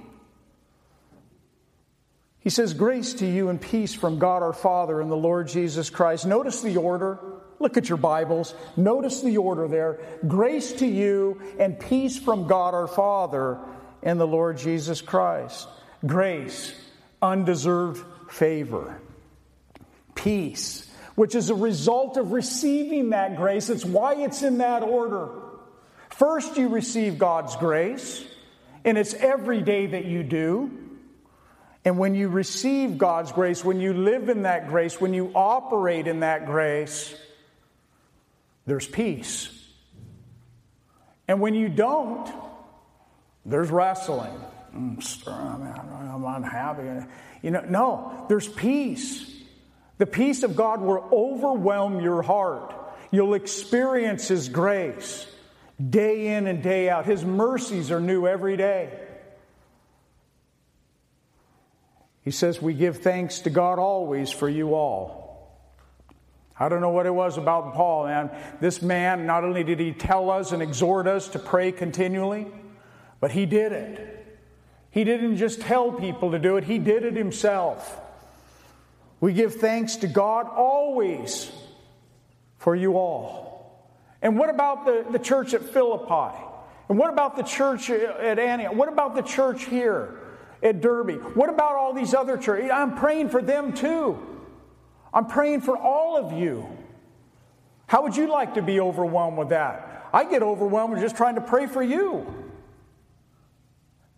[2.44, 5.90] He says, Grace to you and peace from God our Father and the Lord Jesus
[5.90, 6.26] Christ.
[6.26, 7.20] Notice the order.
[7.60, 8.54] Look at your Bibles.
[8.76, 10.00] Notice the order there.
[10.28, 13.60] Grace to you and peace from God our Father
[14.02, 15.68] and the Lord Jesus Christ.
[16.06, 16.76] Grace,
[17.22, 19.00] undeserved favor.
[20.14, 23.70] Peace, which is a result of receiving that grace.
[23.70, 25.30] It's why it's in that order.
[26.10, 28.24] First, you receive God's grace,
[28.84, 30.83] and it's every day that you do.
[31.86, 36.08] And when you receive God's grace, when you live in that grace, when you operate
[36.08, 37.14] in that grace,
[38.66, 39.50] there's peace.
[41.28, 42.32] And when you don't,
[43.46, 44.32] there's wrestling.
[44.74, 47.06] Mm, I'm unhappy.
[47.42, 49.30] You know, no, there's peace.
[49.98, 52.74] The peace of God will overwhelm your heart.
[53.12, 55.28] You'll experience His grace
[55.90, 57.06] day in and day out.
[57.06, 58.98] His mercies are new every day.
[62.24, 65.24] He says, We give thanks to God always for you all
[66.60, 68.30] I don't know what it was about Paul, man.
[68.62, 72.48] This man, not only did he tell us and exhort us to pray continually,
[73.20, 74.38] but he did it.
[74.92, 78.00] He didn't just tell people to do it, he did it himself.
[79.20, 81.52] We give thanks to God always
[82.60, 83.90] for you all.
[84.22, 86.38] And what about the, the church at Philippi?
[86.88, 88.76] And what about the church at Antioch?
[88.76, 90.20] What about the church here
[90.64, 91.36] at Derbe?
[91.36, 92.72] What about all these other churches?
[92.74, 94.18] I'm praying for them too.
[95.14, 96.66] I'm praying for all of you.
[97.86, 100.10] How would you like to be overwhelmed with that?
[100.14, 102.26] I get overwhelmed just trying to pray for you.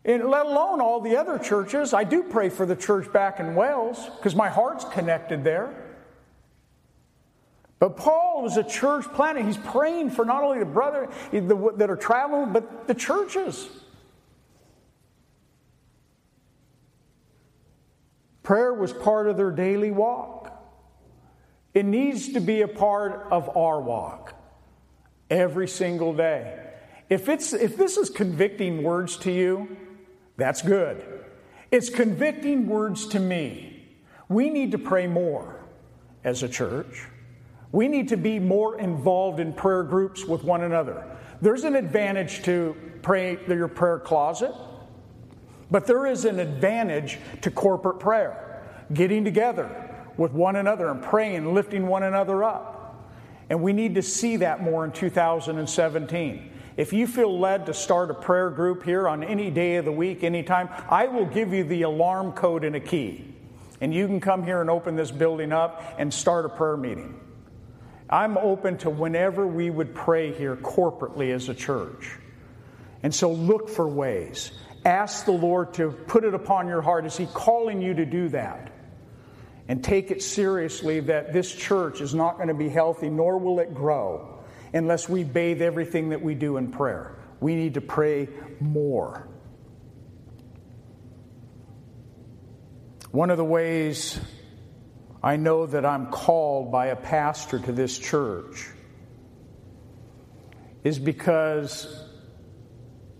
[0.05, 1.93] And let alone all the other churches.
[1.93, 5.73] I do pray for the church back in Wales because my heart's connected there.
[7.79, 9.41] But Paul was a church planter.
[9.41, 13.67] He's praying for not only the brother that are traveling, but the churches.
[18.45, 20.51] Prayer was part of their daily walk.
[21.73, 24.33] It needs to be a part of our walk
[25.29, 26.61] every single day.
[27.09, 29.75] If, it's, if this is convicting words to you,
[30.37, 31.03] that's good.
[31.71, 33.83] It's convicting words to me.
[34.29, 35.59] We need to pray more
[36.23, 37.07] as a church.
[37.71, 41.17] We need to be more involved in prayer groups with one another.
[41.41, 44.53] There's an advantage to pray your prayer closet,
[45.71, 48.63] but there is an advantage to corporate prayer,
[48.93, 49.69] getting together
[50.17, 53.11] with one another and praying, and lifting one another up.
[53.49, 56.51] And we need to see that more in 2017.
[56.77, 59.91] If you feel led to start a prayer group here on any day of the
[59.91, 63.33] week, anytime, I will give you the alarm code and a key.
[63.81, 67.19] And you can come here and open this building up and start a prayer meeting.
[68.09, 72.17] I'm open to whenever we would pray here corporately as a church.
[73.03, 74.51] And so look for ways.
[74.85, 77.07] Ask the Lord to put it upon your heart.
[77.07, 78.71] Is He calling you to do that?
[79.67, 83.59] And take it seriously that this church is not going to be healthy, nor will
[83.59, 87.15] it grow, unless we bathe everything that we do in prayer.
[87.39, 88.29] We need to pray
[88.59, 89.27] more.
[93.09, 94.19] One of the ways
[95.23, 98.69] I know that I'm called by a pastor to this church
[100.83, 102.04] is because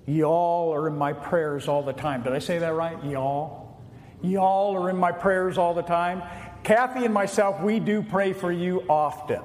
[0.05, 2.23] y'all are in my prayers all the time.
[2.23, 3.03] Did I say that right?
[3.03, 3.79] Y'all?
[4.21, 6.23] Y'all are in my prayers all the time.
[6.63, 9.41] Kathy and myself, we do pray for you often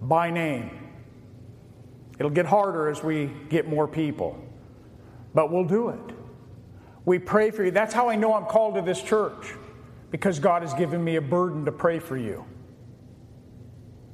[0.00, 0.70] by name.
[2.18, 4.38] It'll get harder as we get more people,
[5.34, 6.14] but we'll do it.
[7.04, 7.70] We pray for you.
[7.70, 9.54] That's how I know I'm called to this church
[10.10, 12.44] because God has given me a burden to pray for you.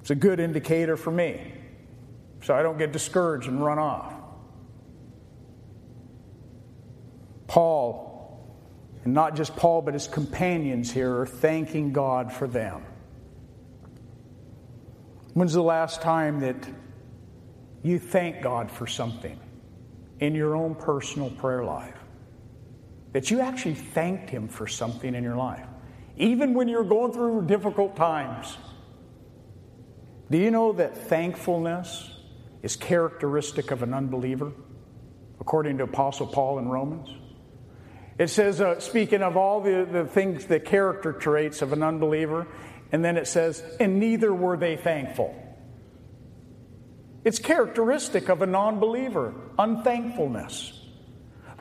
[0.01, 1.53] It's a good indicator for me
[2.43, 4.15] so I don't get discouraged and run off.
[7.51, 8.41] Paul,
[9.05, 12.85] and not just Paul, but his companions here are thanking God for them.
[15.35, 16.57] When's the last time that
[17.83, 19.39] you thank God for something
[20.21, 21.97] in your own personal prayer life?
[23.13, 25.67] That you actually thanked Him for something in your life?
[26.21, 28.59] even when you're going through difficult times.
[30.31, 32.11] Do you know that thankfulness
[32.63, 34.53] is characteristic of an unbeliever,
[35.41, 37.09] according to Apostle Paul in Romans?
[38.21, 42.47] It says, uh, speaking of all the, the things, the character traits of an unbeliever,
[42.93, 45.35] and then it says, and neither were they thankful.
[47.25, 50.79] It's characteristic of a non believer, unthankfulness.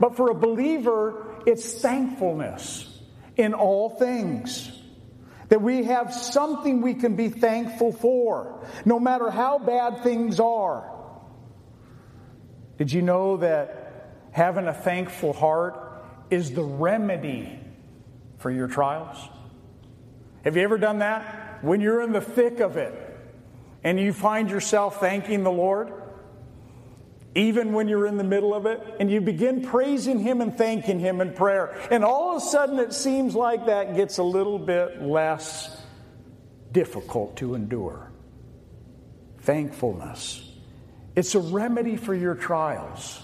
[0.02, 2.86] But for a believer, it's thankfulness
[3.38, 4.70] in all things.
[5.48, 10.94] That we have something we can be thankful for, no matter how bad things are.
[12.78, 15.86] Did you know that having a thankful heart
[16.30, 17.60] is the remedy
[18.38, 19.18] for your trials?
[20.44, 21.64] Have you ever done that?
[21.64, 22.94] When you're in the thick of it
[23.84, 25.92] and you find yourself thanking the Lord?
[27.36, 31.00] even when you're in the middle of it, and you begin praising Him and thanking
[31.00, 31.76] Him in prayer.
[31.92, 35.82] And all of a sudden, it seems like that gets a little bit less
[36.72, 38.12] difficult to endure.
[39.40, 40.46] Thankfulness.
[41.16, 43.22] It's a remedy for your trials,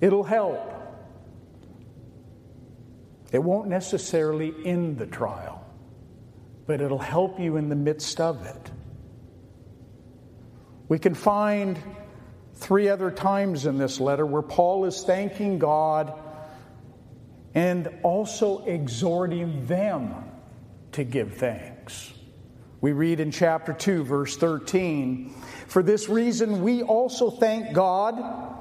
[0.00, 0.72] it'll help.
[3.32, 5.64] It won't necessarily end the trial,
[6.66, 8.70] but it'll help you in the midst of it.
[10.88, 11.78] We can find
[12.54, 16.12] three other times in this letter where Paul is thanking God
[17.54, 20.14] and also exhorting them
[20.92, 22.12] to give thanks.
[22.80, 25.34] We read in chapter 2, verse 13
[25.66, 28.54] For this reason, we also thank God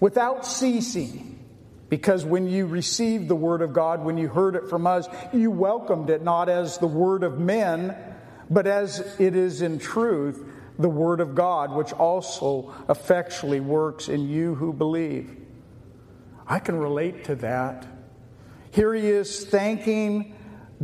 [0.00, 1.35] without ceasing.
[1.88, 5.50] Because when you received the word of God, when you heard it from us, you
[5.50, 7.96] welcomed it not as the word of men,
[8.50, 10.44] but as it is in truth
[10.78, 15.36] the Word of God, which also effectually works in you who believe.
[16.46, 17.86] I can relate to that.
[18.70, 20.34] Here he is thanking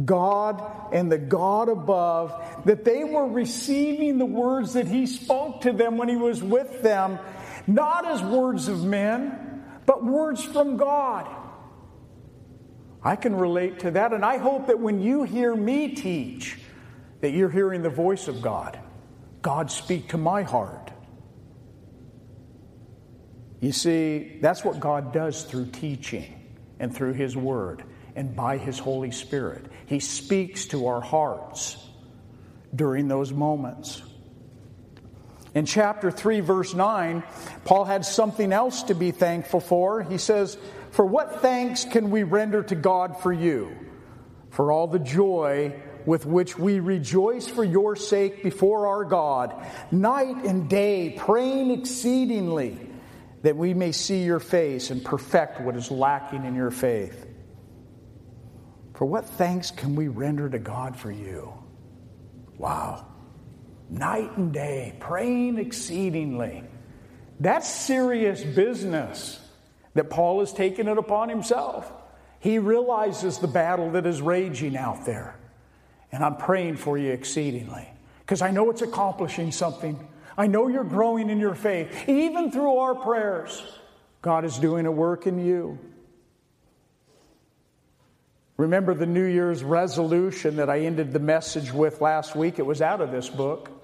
[0.02, 5.72] God and the God above that they were receiving the words that he spoke to
[5.72, 7.18] them when he was with them,
[7.66, 9.51] not as words of men,
[9.86, 11.28] but words from God.
[13.02, 16.58] I can relate to that, and I hope that when you hear me teach,
[17.20, 18.78] that you're hearing the voice of God.
[19.42, 20.92] God speak to my heart.
[23.60, 27.84] You see, that's what God does through teaching and through His Word
[28.16, 29.66] and by His Holy Spirit.
[29.86, 31.76] He speaks to our hearts
[32.74, 34.02] during those moments.
[35.54, 37.22] In chapter 3, verse 9,
[37.64, 40.02] Paul had something else to be thankful for.
[40.02, 40.56] He says,
[40.92, 43.76] For what thanks can we render to God for you?
[44.50, 45.74] For all the joy
[46.06, 49.54] with which we rejoice for your sake before our God,
[49.90, 52.78] night and day, praying exceedingly
[53.42, 57.26] that we may see your face and perfect what is lacking in your faith.
[58.94, 61.52] For what thanks can we render to God for you?
[62.56, 63.11] Wow.
[63.92, 66.64] Night and day, praying exceedingly.
[67.38, 69.38] That's serious business
[69.94, 71.92] that Paul has taken it upon himself.
[72.40, 75.36] He realizes the battle that is raging out there.
[76.10, 77.88] And I'm praying for you exceedingly
[78.20, 80.08] because I know it's accomplishing something.
[80.36, 82.08] I know you're growing in your faith.
[82.08, 83.62] Even through our prayers,
[84.22, 85.78] God is doing a work in you.
[88.56, 92.58] Remember the New Year's resolution that I ended the message with last week?
[92.58, 93.81] It was out of this book.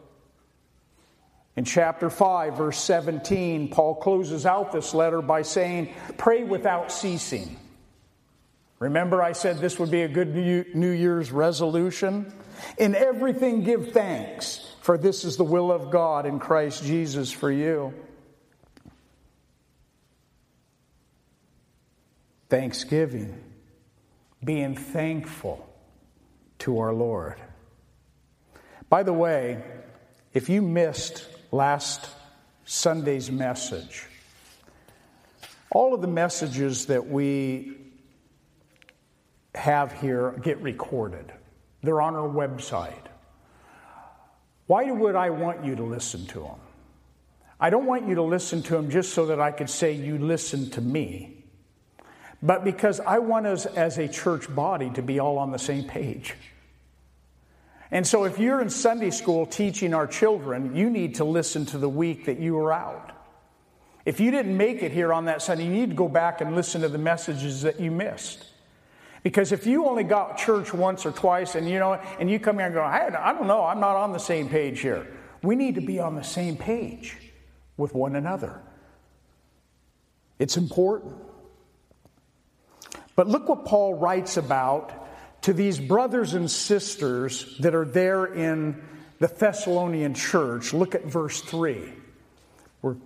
[1.58, 7.58] In chapter 5, verse 17, Paul closes out this letter by saying, Pray without ceasing.
[8.78, 12.32] Remember, I said this would be a good New Year's resolution?
[12.78, 17.50] In everything, give thanks, for this is the will of God in Christ Jesus for
[17.50, 17.92] you.
[22.48, 23.36] Thanksgiving,
[24.44, 25.68] being thankful
[26.60, 27.42] to our Lord.
[28.88, 29.60] By the way,
[30.32, 32.08] if you missed last
[32.64, 34.06] Sunday's message,
[35.70, 37.76] all of the messages that we
[39.54, 41.32] have here get recorded.
[41.82, 42.94] They're on our website.
[44.66, 46.60] Why would I want you to listen to them?
[47.60, 50.18] I don't want you to listen to them just so that I could say you
[50.18, 51.44] listen to me,
[52.42, 55.84] but because I want us as a church body to be all on the same
[55.84, 56.34] page.
[57.90, 61.78] And so, if you're in Sunday school teaching our children, you need to listen to
[61.78, 63.12] the week that you were out.
[64.04, 66.54] If you didn't make it here on that Sunday, you need to go back and
[66.54, 68.44] listen to the messages that you missed.
[69.22, 72.56] Because if you only got church once or twice and you know, and you come
[72.56, 75.06] here and go, I, I don't know, I'm not on the same page here.
[75.42, 77.16] We need to be on the same page
[77.76, 78.60] with one another.
[80.38, 81.14] It's important.
[83.16, 85.07] But look what Paul writes about
[85.42, 88.82] to these brothers and sisters that are there in
[89.18, 90.72] the Thessalonian church.
[90.72, 91.92] Look at verse 3.
[92.82, 92.96] We're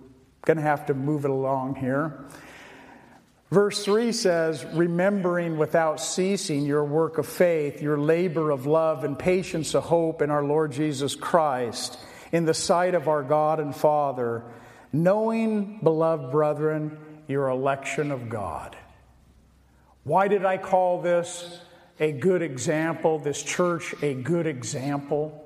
[0.45, 2.25] going to have to move it along here.
[3.51, 9.17] Verse 3 says, Remembering without ceasing your work of faith, your labor of love, and
[9.17, 11.99] patience of hope in our Lord Jesus Christ,
[12.31, 14.43] in the sight of our God and Father,
[14.91, 18.75] knowing, beloved brethren, your election of God.
[20.03, 21.61] Why did I call this
[21.99, 25.39] a good example, this church a good example?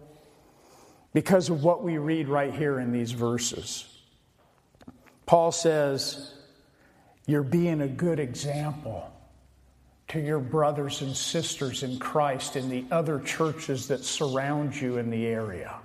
[1.13, 3.85] Because of what we read right here in these verses.
[5.25, 6.33] Paul says,
[7.25, 9.11] you're being a good example
[10.07, 15.09] to your brothers and sisters in Christ in the other churches that surround you in
[15.09, 15.75] the area.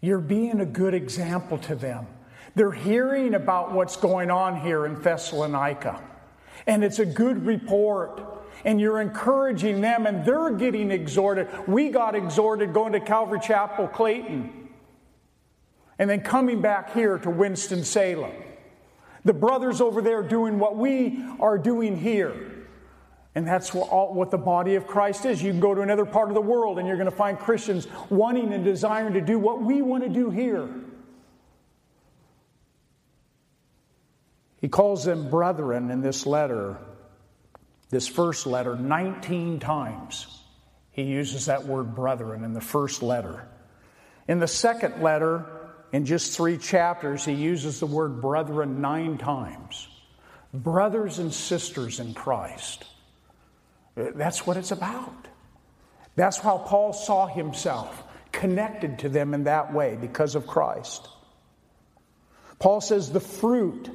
[0.00, 2.06] You're being a good example to them.
[2.54, 6.02] They're hearing about what's going on here in Thessalonica,
[6.66, 8.20] and it's a good report.
[8.64, 11.48] And you're encouraging them, and they're getting exhorted.
[11.66, 14.68] We got exhorted going to Calvary Chapel, Clayton,
[15.98, 18.32] and then coming back here to Winston-Salem.
[19.24, 22.34] The brothers over there doing what we are doing here.
[23.34, 25.42] And that's what, all, what the body of Christ is.
[25.42, 27.86] You can go to another part of the world and you're going to find Christians
[28.10, 30.68] wanting and desiring to do what we want to do here.
[34.60, 36.76] He calls them brethren in this letter,
[37.92, 40.26] this first letter, 19 times.
[40.90, 43.46] He uses that word brethren in the first letter.
[44.26, 45.44] In the second letter,
[45.92, 49.86] in just three chapters, he uses the word brethren nine times.
[50.54, 52.84] Brothers and sisters in Christ.
[53.94, 55.28] Uh, that's what it's about.
[56.16, 61.08] That's how Paul saw himself connected to them in that way because of Christ.
[62.58, 63.90] Paul says the fruit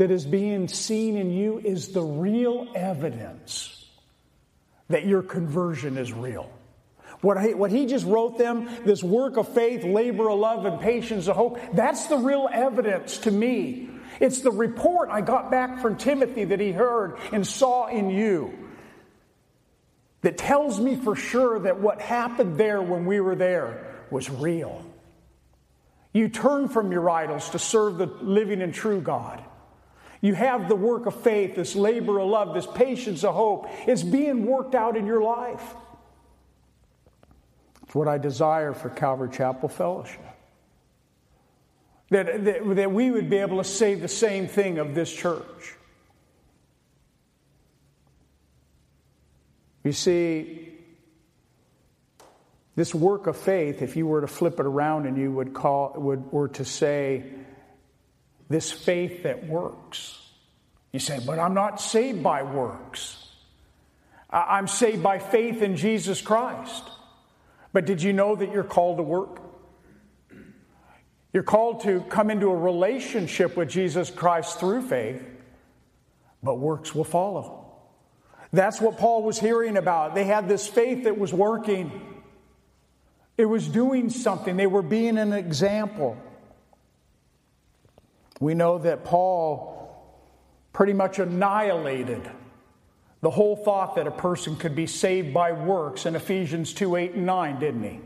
[0.00, 3.84] that is being seen in you is the real evidence
[4.88, 6.50] that your conversion is real.
[7.20, 10.80] What he, what he just wrote them, this work of faith, labor of love, and
[10.80, 13.90] patience of hope, that's the real evidence to me.
[14.20, 18.70] It's the report I got back from Timothy that he heard and saw in you
[20.22, 24.82] that tells me for sure that what happened there when we were there was real.
[26.14, 29.44] You turn from your idols to serve the living and true God.
[30.20, 33.68] You have the work of faith, this labor of love, this patience of hope.
[33.86, 35.62] It's being worked out in your life.
[37.84, 40.20] It's what I desire for Calvary Chapel Fellowship.
[42.10, 45.74] That, that, that we would be able to say the same thing of this church.
[49.84, 50.70] You see,
[52.76, 55.94] this work of faith, if you were to flip it around and you would call
[55.96, 57.24] would were to say
[58.50, 60.20] this faith that works.
[60.92, 63.28] You say, but I'm not saved by works.
[64.28, 66.84] I'm saved by faith in Jesus Christ.
[67.72, 69.40] But did you know that you're called to work?
[71.32, 75.22] You're called to come into a relationship with Jesus Christ through faith,
[76.42, 77.72] but works will follow.
[78.52, 80.16] That's what Paul was hearing about.
[80.16, 82.00] They had this faith that was working,
[83.38, 86.16] it was doing something, they were being an example.
[88.40, 89.76] We know that Paul
[90.72, 92.28] pretty much annihilated
[93.20, 97.12] the whole thought that a person could be saved by works in Ephesians 2 8
[97.12, 98.00] and 9, didn't he?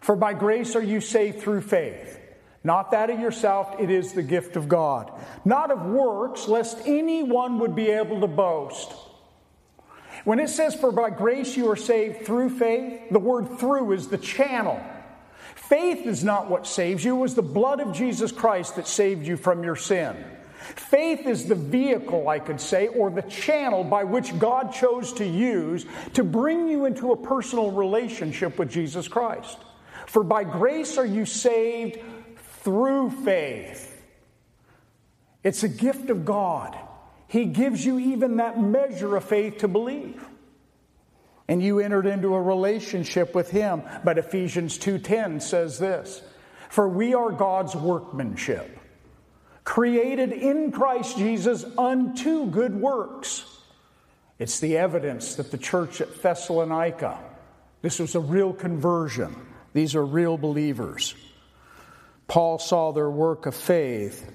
[0.00, 2.20] For by grace are you saved through faith.
[2.64, 5.12] Not that of yourself, it is the gift of God.
[5.44, 8.92] Not of works, lest anyone would be able to boast.
[10.24, 14.08] When it says, For by grace you are saved through faith, the word through is
[14.08, 14.82] the channel.
[15.54, 19.26] Faith is not what saves you, it was the blood of Jesus Christ that saved
[19.26, 20.16] you from your sin.
[20.58, 25.26] Faith is the vehicle, I could say, or the channel by which God chose to
[25.26, 25.84] use
[26.14, 29.58] to bring you into a personal relationship with Jesus Christ.
[30.06, 31.98] For by grace are you saved
[32.62, 34.02] through faith.
[35.42, 36.76] It's a gift of God.
[37.28, 40.24] He gives you even that measure of faith to believe.
[41.48, 43.82] And you entered into a relationship with him.
[44.02, 46.22] But Ephesians 2:10 says this,
[46.70, 48.78] "For we are God's workmanship,
[49.64, 53.44] created in Christ Jesus unto good works."
[54.38, 57.18] It's the evidence that the church at Thessalonica,
[57.82, 59.36] this was a real conversion.
[59.74, 61.14] These are real believers.
[62.26, 64.30] Paul saw their work of faith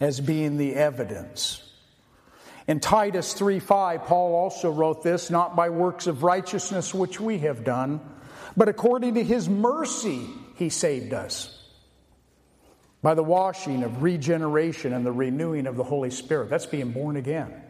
[0.00, 1.67] as being the evidence.
[2.68, 7.64] In Titus 3:5, Paul also wrote this, not by works of righteousness which we have
[7.64, 8.00] done,
[8.56, 11.54] but according to his mercy he saved us
[13.02, 16.50] by the washing of regeneration and the renewing of the Holy Spirit.
[16.50, 17.62] That's being born again.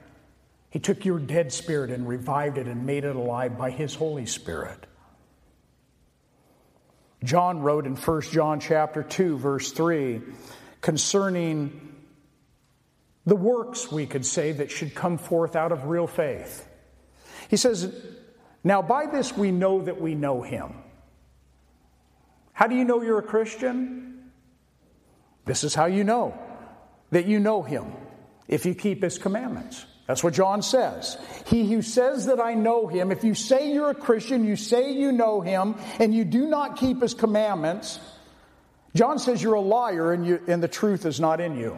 [0.70, 4.26] He took your dead spirit and revived it and made it alive by his Holy
[4.26, 4.84] Spirit.
[7.22, 10.22] John wrote in 1 John chapter 2 verse 3
[10.80, 11.87] concerning
[13.28, 16.66] the works we could say that should come forth out of real faith.
[17.48, 17.94] He says,
[18.64, 20.72] "Now by this we know that we know him."
[22.52, 24.30] How do you know you're a Christian?
[25.44, 26.34] This is how you know
[27.10, 27.92] that you know him
[28.48, 29.84] if you keep his commandments.
[30.06, 31.18] That's what John says.
[31.46, 34.92] He who says that I know him, if you say you're a Christian, you say
[34.92, 38.00] you know him, and you do not keep his commandments,
[38.94, 41.76] John says you're a liar and, you, and the truth is not in you.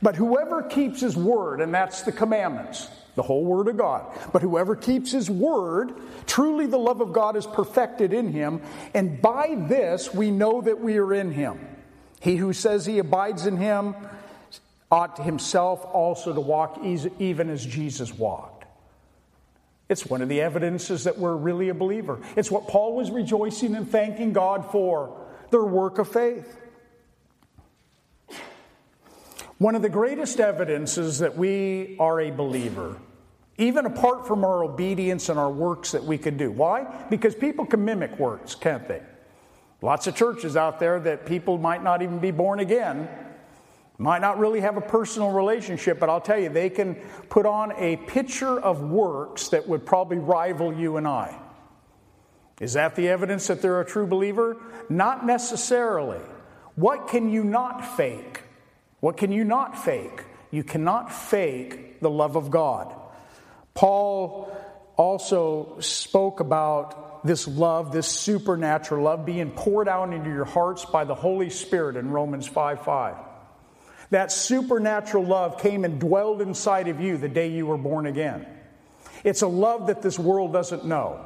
[0.00, 4.42] But whoever keeps his word, and that's the commandments, the whole word of God, but
[4.42, 5.92] whoever keeps his word,
[6.26, 8.60] truly the love of God is perfected in him,
[8.92, 11.58] and by this we know that we are in him.
[12.20, 13.94] He who says he abides in him,
[14.90, 16.80] ought himself also to walk
[17.18, 18.64] even as Jesus walked.
[19.88, 22.20] It's one of the evidences that we're really a believer.
[22.36, 25.20] It's what Paul was rejoicing and thanking God for
[25.50, 26.56] their work of faith.
[29.58, 32.96] One of the greatest evidences that we are a believer,
[33.56, 36.50] even apart from our obedience and our works that we can do.
[36.50, 37.06] Why?
[37.08, 39.00] Because people can mimic works, can't they?
[39.80, 43.08] Lots of churches out there that people might not even be born again,
[43.98, 46.96] might not really have a personal relationship, but I'll tell you, they can
[47.28, 51.38] put on a picture of works that would probably rival you and I.
[52.60, 54.56] Is that the evidence that they're a true believer?
[54.88, 56.20] Not necessarily.
[56.74, 58.43] What can you not fake?
[59.04, 60.24] What can you not fake?
[60.50, 62.90] You cannot fake the love of God.
[63.74, 64.50] Paul
[64.96, 71.04] also spoke about this love, this supernatural love, being poured out into your hearts by
[71.04, 73.16] the Holy Spirit in Romans 5 5.
[74.08, 78.46] That supernatural love came and dwelled inside of you the day you were born again.
[79.22, 81.22] It's a love that this world doesn't know.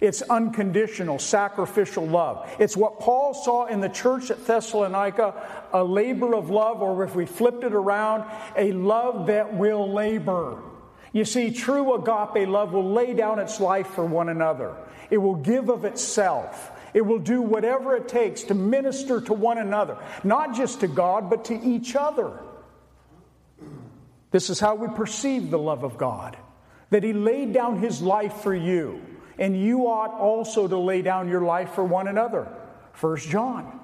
[0.00, 2.50] It's unconditional, sacrificial love.
[2.58, 7.14] It's what Paul saw in the church at Thessalonica a labor of love, or if
[7.14, 8.24] we flipped it around,
[8.56, 10.62] a love that will labor.
[11.12, 14.76] You see, true agape love will lay down its life for one another,
[15.10, 16.72] it will give of itself.
[16.94, 21.28] It will do whatever it takes to minister to one another, not just to God,
[21.28, 22.40] but to each other.
[24.30, 26.38] This is how we perceive the love of God
[26.90, 29.02] that He laid down His life for you,
[29.38, 32.48] and you ought also to lay down your life for one another.
[32.92, 33.80] First John.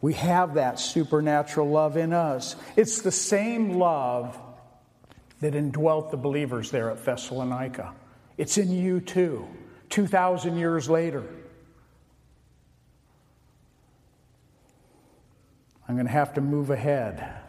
[0.00, 2.56] We have that supernatural love in us.
[2.76, 4.38] It's the same love
[5.40, 7.94] that indwelt the believers there at Thessalonica.
[8.38, 9.46] It's in you too.
[9.90, 11.24] 2,000 years later.
[15.86, 17.39] I'm going to have to move ahead.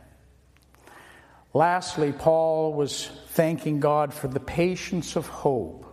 [1.54, 5.86] Lastly, Paul was thanking God for the patience of hope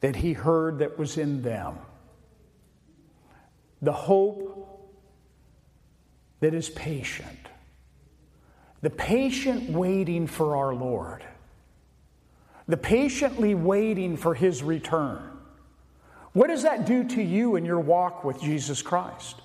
[0.00, 1.78] that he heard that was in them.
[3.82, 4.66] the hope
[6.40, 7.38] that is patient,
[8.82, 11.24] the patient waiting for our Lord,
[12.66, 15.22] the patiently waiting for his return.
[16.32, 19.36] What does that do to you in your walk with Jesus Christ?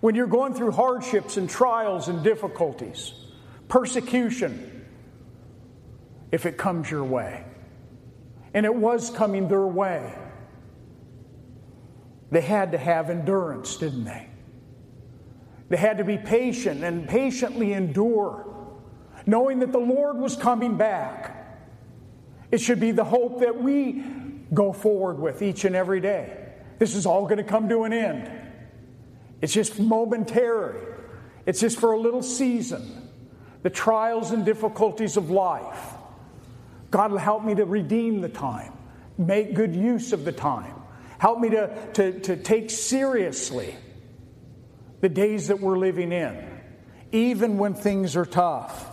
[0.00, 3.12] When you're going through hardships and trials and difficulties,
[3.72, 4.84] persecution,
[6.30, 7.42] if it comes your way.
[8.52, 10.14] And it was coming their way.
[12.30, 14.28] They had to have endurance, didn't they?
[15.70, 18.46] They had to be patient and patiently endure,
[19.24, 21.58] knowing that the Lord was coming back.
[22.50, 24.04] It should be the hope that we
[24.52, 26.50] go forward with each and every day.
[26.78, 28.30] This is all going to come to an end.
[29.40, 30.78] It's just momentary,
[31.46, 33.01] it's just for a little season.
[33.62, 35.94] The trials and difficulties of life.
[36.90, 38.72] God will help me to redeem the time,
[39.16, 40.74] make good use of the time.
[41.18, 43.76] Help me to, to, to take seriously
[45.00, 46.60] the days that we're living in,
[47.12, 48.88] even when things are tough.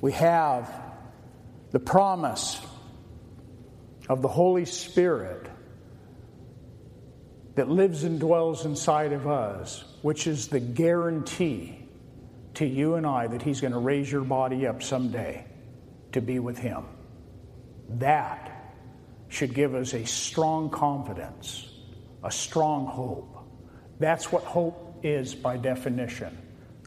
[0.00, 0.72] We have
[1.72, 2.60] the promise
[4.08, 5.50] of the Holy Spirit
[7.56, 11.75] that lives and dwells inside of us, which is the guarantee
[12.56, 15.44] to you and I that He's going to raise your body up someday
[16.12, 16.84] to be with Him.
[17.88, 18.74] That
[19.28, 21.68] should give us a strong confidence,
[22.22, 23.36] a strong hope.
[23.98, 26.36] That's what hope is by definition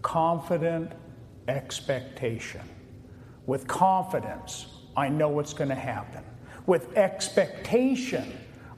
[0.02, 0.94] confident
[1.50, 2.62] expectation.
[3.46, 6.24] With confidence, I know what's going to happen.
[6.66, 8.32] With expectation,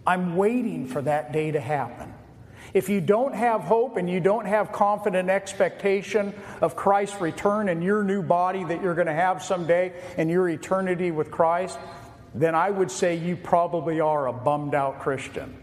[0.08, 2.14] I'm waiting for that day to happen.
[2.74, 7.84] If you don't have hope and you don't have confident expectation of Christ's return and
[7.84, 11.78] your new body that you're going to have someday and your eternity with Christ,
[12.34, 15.58] then I would say you probably are a bummed out Christian.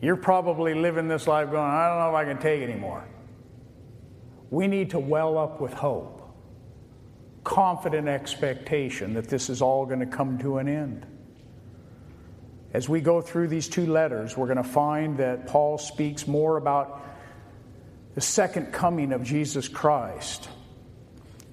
[0.00, 3.04] You're probably living this life going, I don't know if I can take anymore.
[4.50, 6.22] We need to well up with hope,
[7.44, 11.06] confident expectation that this is all going to come to an end.
[12.76, 16.58] As we go through these two letters, we're going to find that Paul speaks more
[16.58, 17.02] about
[18.14, 20.48] the second coming of Jesus Christ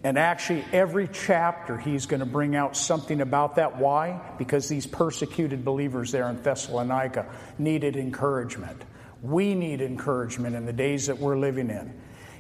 [0.04, 3.78] and actually, every chapter, he's going to bring out something about that.
[3.78, 4.20] Why?
[4.38, 8.82] Because these persecuted believers there in Thessalonica needed encouragement.
[9.22, 11.94] We need encouragement in the days that we're living in.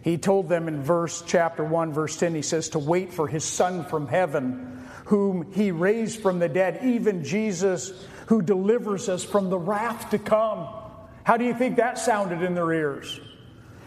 [0.04, 3.46] He told them in verse chapter 1 verse 10 he says to wait for his
[3.46, 7.94] son from heaven whom he raised from the dead even Jesus
[8.28, 10.68] who delivers us from the wrath to come.
[11.24, 13.20] How do you think that sounded in their ears?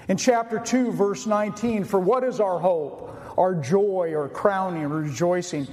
[0.08, 3.06] In chapter 2 verse 19 for what is our hope?
[3.38, 5.66] our joy or crowning or rejoicing?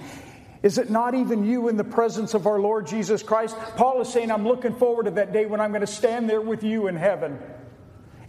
[0.62, 3.58] Is it not even you in the presence of our Lord Jesus Christ?
[3.76, 6.42] Paul is saying, I'm looking forward to that day when I'm going to stand there
[6.42, 7.38] with you in heaven.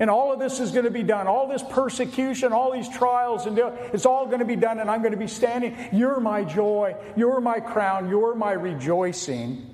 [0.00, 1.28] And all of this is going to be done.
[1.28, 5.02] All this persecution, all these trials, and it's all going to be done, and I'm
[5.02, 5.76] going to be standing.
[5.92, 6.96] You're my joy.
[7.16, 8.08] You're my crown.
[8.08, 9.73] You're my rejoicing.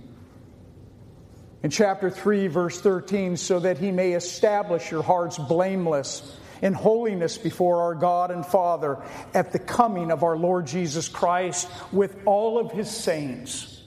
[1.62, 7.36] In chapter 3, verse 13, so that he may establish your hearts blameless in holiness
[7.36, 9.02] before our God and Father
[9.34, 13.82] at the coming of our Lord Jesus Christ with all of his saints.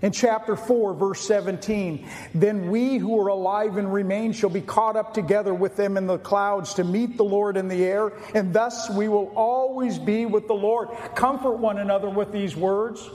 [0.00, 4.96] In chapter 4, verse 17, then we who are alive and remain shall be caught
[4.96, 8.52] up together with them in the clouds to meet the Lord in the air, and
[8.52, 10.88] thus we will always be with the Lord.
[11.16, 13.08] Comfort one another with these words.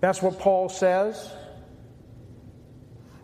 [0.00, 1.30] That's what Paul says.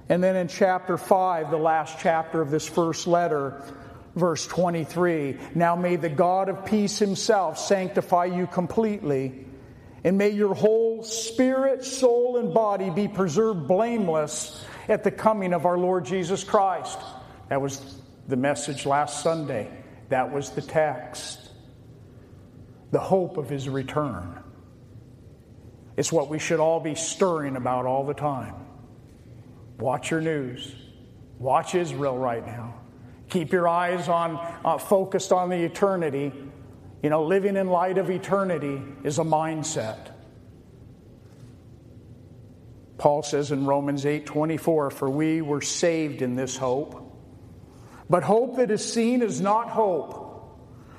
[0.09, 3.63] And then in chapter 5, the last chapter of this first letter,
[4.15, 9.47] verse 23 Now may the God of peace himself sanctify you completely,
[10.05, 15.67] and may your whole spirit, soul, and body be preserved blameless at the coming of
[15.67, 16.99] our Lord Jesus Christ.
[17.49, 19.69] That was the message last Sunday.
[20.09, 21.41] That was the text.
[22.93, 24.41] The hope of his return.
[25.97, 28.66] It's what we should all be stirring about all the time.
[29.79, 30.74] Watch your news.
[31.39, 32.74] Watch Israel right now.
[33.29, 36.33] Keep your eyes on uh, focused on the eternity.
[37.03, 40.12] You know, living in light of eternity is a mindset.
[42.99, 47.03] Paul says in Romans 8:24, "For we were saved in this hope.
[48.09, 50.22] But hope that is seen is not hope.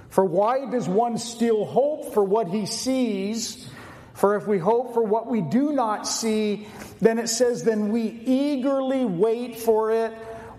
[0.10, 3.70] For why does one still hope for what he sees?
[4.18, 6.66] For if we hope for what we do not see,
[7.00, 10.12] then it says, then we eagerly wait for it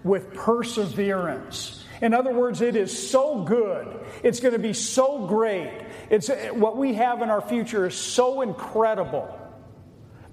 [0.04, 1.84] with perseverance.
[2.00, 3.88] In other words, it is so good.
[4.22, 5.72] It's going to be so great.
[6.08, 9.36] It's what we have in our future is so incredible.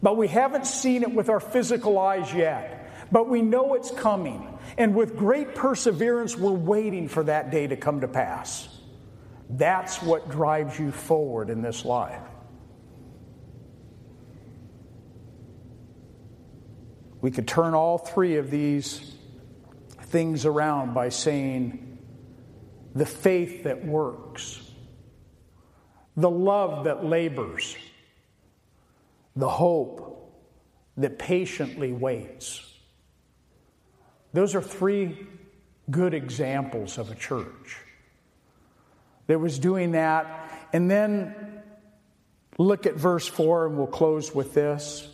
[0.03, 3.07] But we haven't seen it with our physical eyes yet.
[3.11, 4.47] but we know it's coming.
[4.77, 8.67] And with great perseverance, we're waiting for that day to come to pass.
[9.49, 12.21] That's what drives you forward in this life.
[17.21, 19.15] We could turn all three of these
[20.03, 21.97] things around by saying
[22.93, 24.61] the faith that works,
[26.15, 27.75] the love that labors,
[29.35, 30.33] the hope
[30.97, 32.61] that patiently waits.
[34.33, 35.27] Those are three
[35.89, 37.77] good examples of a church
[39.27, 40.67] that was doing that.
[40.73, 41.61] And then
[42.57, 45.07] look at verse 4, and we'll close with this.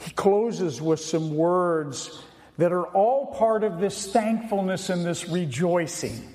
[0.00, 2.22] He closes with some words
[2.58, 6.34] that are all part of this thankfulness and this rejoicing.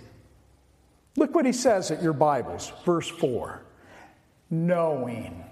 [1.18, 3.62] Look what he says at your Bibles, verse 4
[4.52, 5.44] knowing.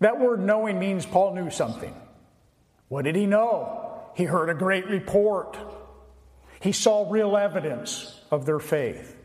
[0.00, 1.94] That word knowing means Paul knew something.
[2.88, 4.00] What did he know?
[4.14, 5.56] He heard a great report.
[6.60, 9.16] He saw real evidence of their faith.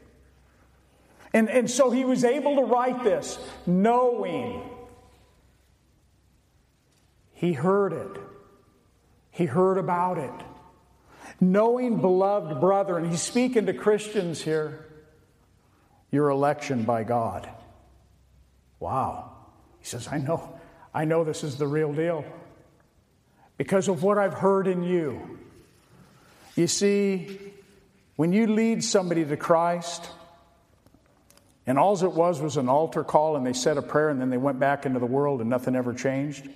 [1.33, 4.63] And, and so he was able to write this knowing.
[7.37, 8.19] He heard it,
[9.29, 10.33] he heard about it.
[11.39, 14.87] Knowing, beloved brethren, he's speaking to Christians here,
[16.09, 17.47] your election by God.
[18.79, 19.33] Wow.
[19.79, 20.57] He says, I know,
[20.95, 22.25] I know this is the real deal
[23.57, 25.37] because of what I've heard in you.
[26.55, 27.39] You see,
[28.15, 30.09] when you lead somebody to Christ,
[31.67, 34.31] and all it was was an altar call and they said a prayer and then
[34.31, 36.49] they went back into the world and nothing ever changed,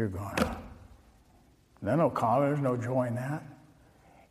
[0.00, 0.34] you're going,
[1.82, 3.42] there's no comment, there's no joy in that.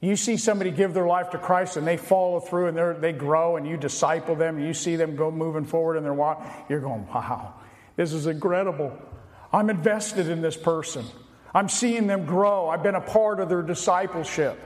[0.01, 3.57] You see somebody give their life to Christ and they follow through and they grow
[3.57, 6.79] and you disciple them and you see them go moving forward in their walk, you're
[6.79, 7.53] going, wow,
[7.97, 8.97] this is incredible.
[9.53, 11.05] I'm invested in this person.
[11.53, 12.69] I'm seeing them grow.
[12.69, 14.59] I've been a part of their discipleship.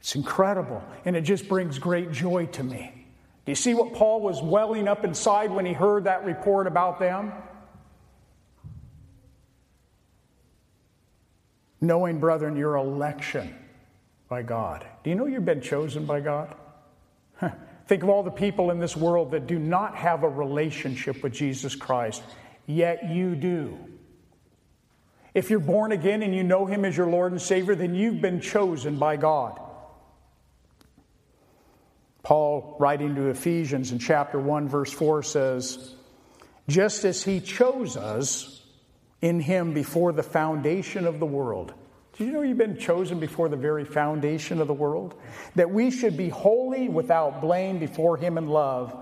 [0.00, 2.92] It's incredible, and it just brings great joy to me.
[3.44, 6.98] Do you see what Paul was welling up inside when he heard that report about
[6.98, 7.32] them?
[11.80, 13.54] Knowing, brethren, your election
[14.28, 14.86] by God.
[15.02, 16.54] Do you know you've been chosen by God?
[17.86, 21.32] Think of all the people in this world that do not have a relationship with
[21.32, 22.22] Jesus Christ,
[22.66, 23.78] yet you do.
[25.34, 28.20] If you're born again and you know Him as your Lord and Savior, then you've
[28.20, 29.60] been chosen by God.
[32.22, 35.94] Paul, writing to Ephesians in chapter 1, verse 4, says,
[36.68, 38.59] Just as He chose us
[39.20, 41.74] in Him before the foundation of the world
[42.20, 45.14] did you know you've been chosen before the very foundation of the world?
[45.54, 48.94] That we should be holy without blame before Him in love,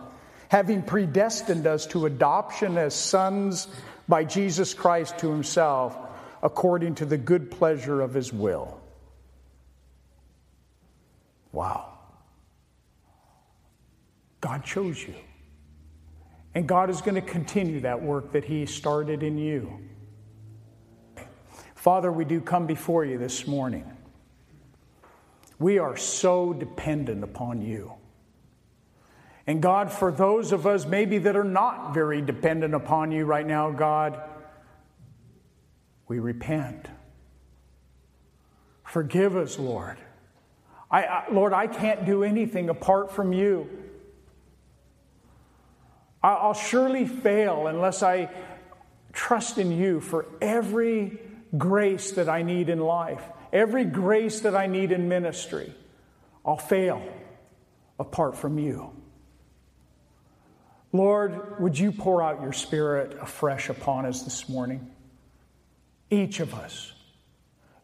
[0.49, 3.67] having predestined us to adoption as sons
[4.07, 5.99] by Jesus Christ to Himself,
[6.45, 8.81] according to the good pleasure of His will.
[11.51, 11.93] Wow.
[14.41, 15.17] God chose you.
[16.55, 19.88] And God is going to continue that work that He started in you.
[21.89, 23.91] Father, we do come before you this morning.
[25.59, 27.95] We are so dependent upon you.
[29.47, 33.47] And God, for those of us maybe that are not very dependent upon you right
[33.47, 34.21] now, God,
[36.09, 36.89] we repent.
[38.85, 39.97] Forgive us, Lord.
[40.91, 43.67] I, I, Lord, I can't do anything apart from you.
[46.23, 48.29] I'll surely fail unless I
[49.15, 51.21] trust in you for every
[51.57, 53.23] grace that I need in life,
[53.53, 55.75] every grace that I need in ministry,
[56.45, 57.03] I'll fail
[57.99, 58.93] apart from you.
[60.93, 64.91] Lord, would you pour out your spirit afresh upon us this morning?
[66.11, 66.93] Each of us.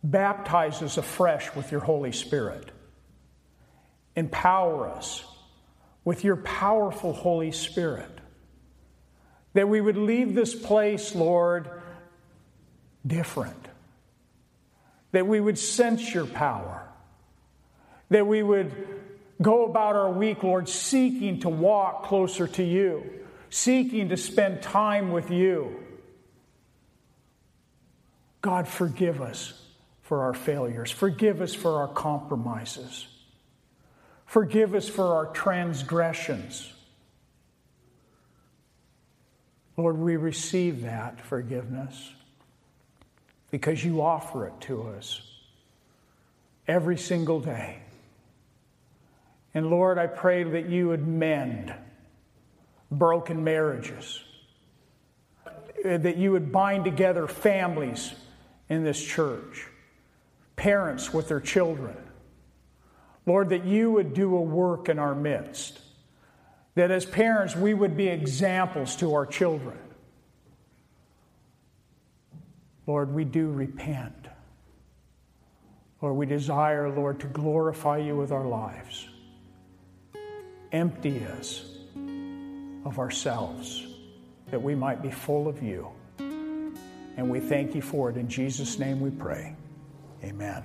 [0.03, 2.71] Baptize us afresh with your Holy Spirit.
[4.17, 5.25] Empower us
[6.05, 8.11] with your powerful Holy Spirit.
[9.55, 11.74] That we would leave this place, Lord,
[13.07, 13.69] different.
[15.13, 16.87] That we would sense your power.
[18.11, 18.73] That we would
[19.41, 23.05] go about our week, Lord, seeking to walk closer to you,
[23.51, 25.81] seeking to spend time with you.
[28.41, 29.61] God, forgive us
[30.03, 30.91] for our failures.
[30.91, 33.07] Forgive us for our compromises.
[34.27, 36.71] Forgive us for our transgressions.
[39.77, 42.13] Lord, we receive that forgiveness
[43.55, 45.23] because you offer it to us
[46.67, 47.79] every single day.
[49.55, 51.73] And Lord, I pray that you would mend
[52.91, 54.21] broken marriages,
[55.85, 58.13] that you would bind together families
[58.69, 59.69] in this church,
[60.57, 61.97] parents with their children.
[63.25, 65.79] Lord, that you would do a work in our midst.
[66.75, 69.79] That as parents, we would be examples to our children.
[72.87, 74.15] Lord, we do repent.
[76.03, 79.09] Lord, we desire, Lord, to glorify you with our lives.
[80.73, 81.65] Empty us
[82.85, 83.87] of ourselves
[84.51, 85.89] that we might be full of you.
[87.17, 88.17] And we thank you for it.
[88.17, 89.55] In Jesus' name we pray.
[90.23, 90.63] Amen.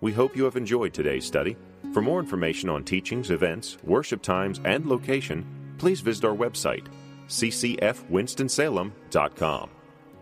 [0.00, 1.56] We hope you have enjoyed today's study.
[1.94, 5.46] For more information on teachings, events, worship times, and location,
[5.78, 6.86] please visit our website,
[7.28, 9.70] ccfwinstonsalem.com.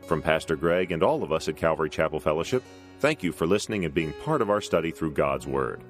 [0.07, 2.63] From Pastor Greg and all of us at Calvary Chapel Fellowship,
[2.99, 5.83] thank you for listening and being part of our study through God's Word.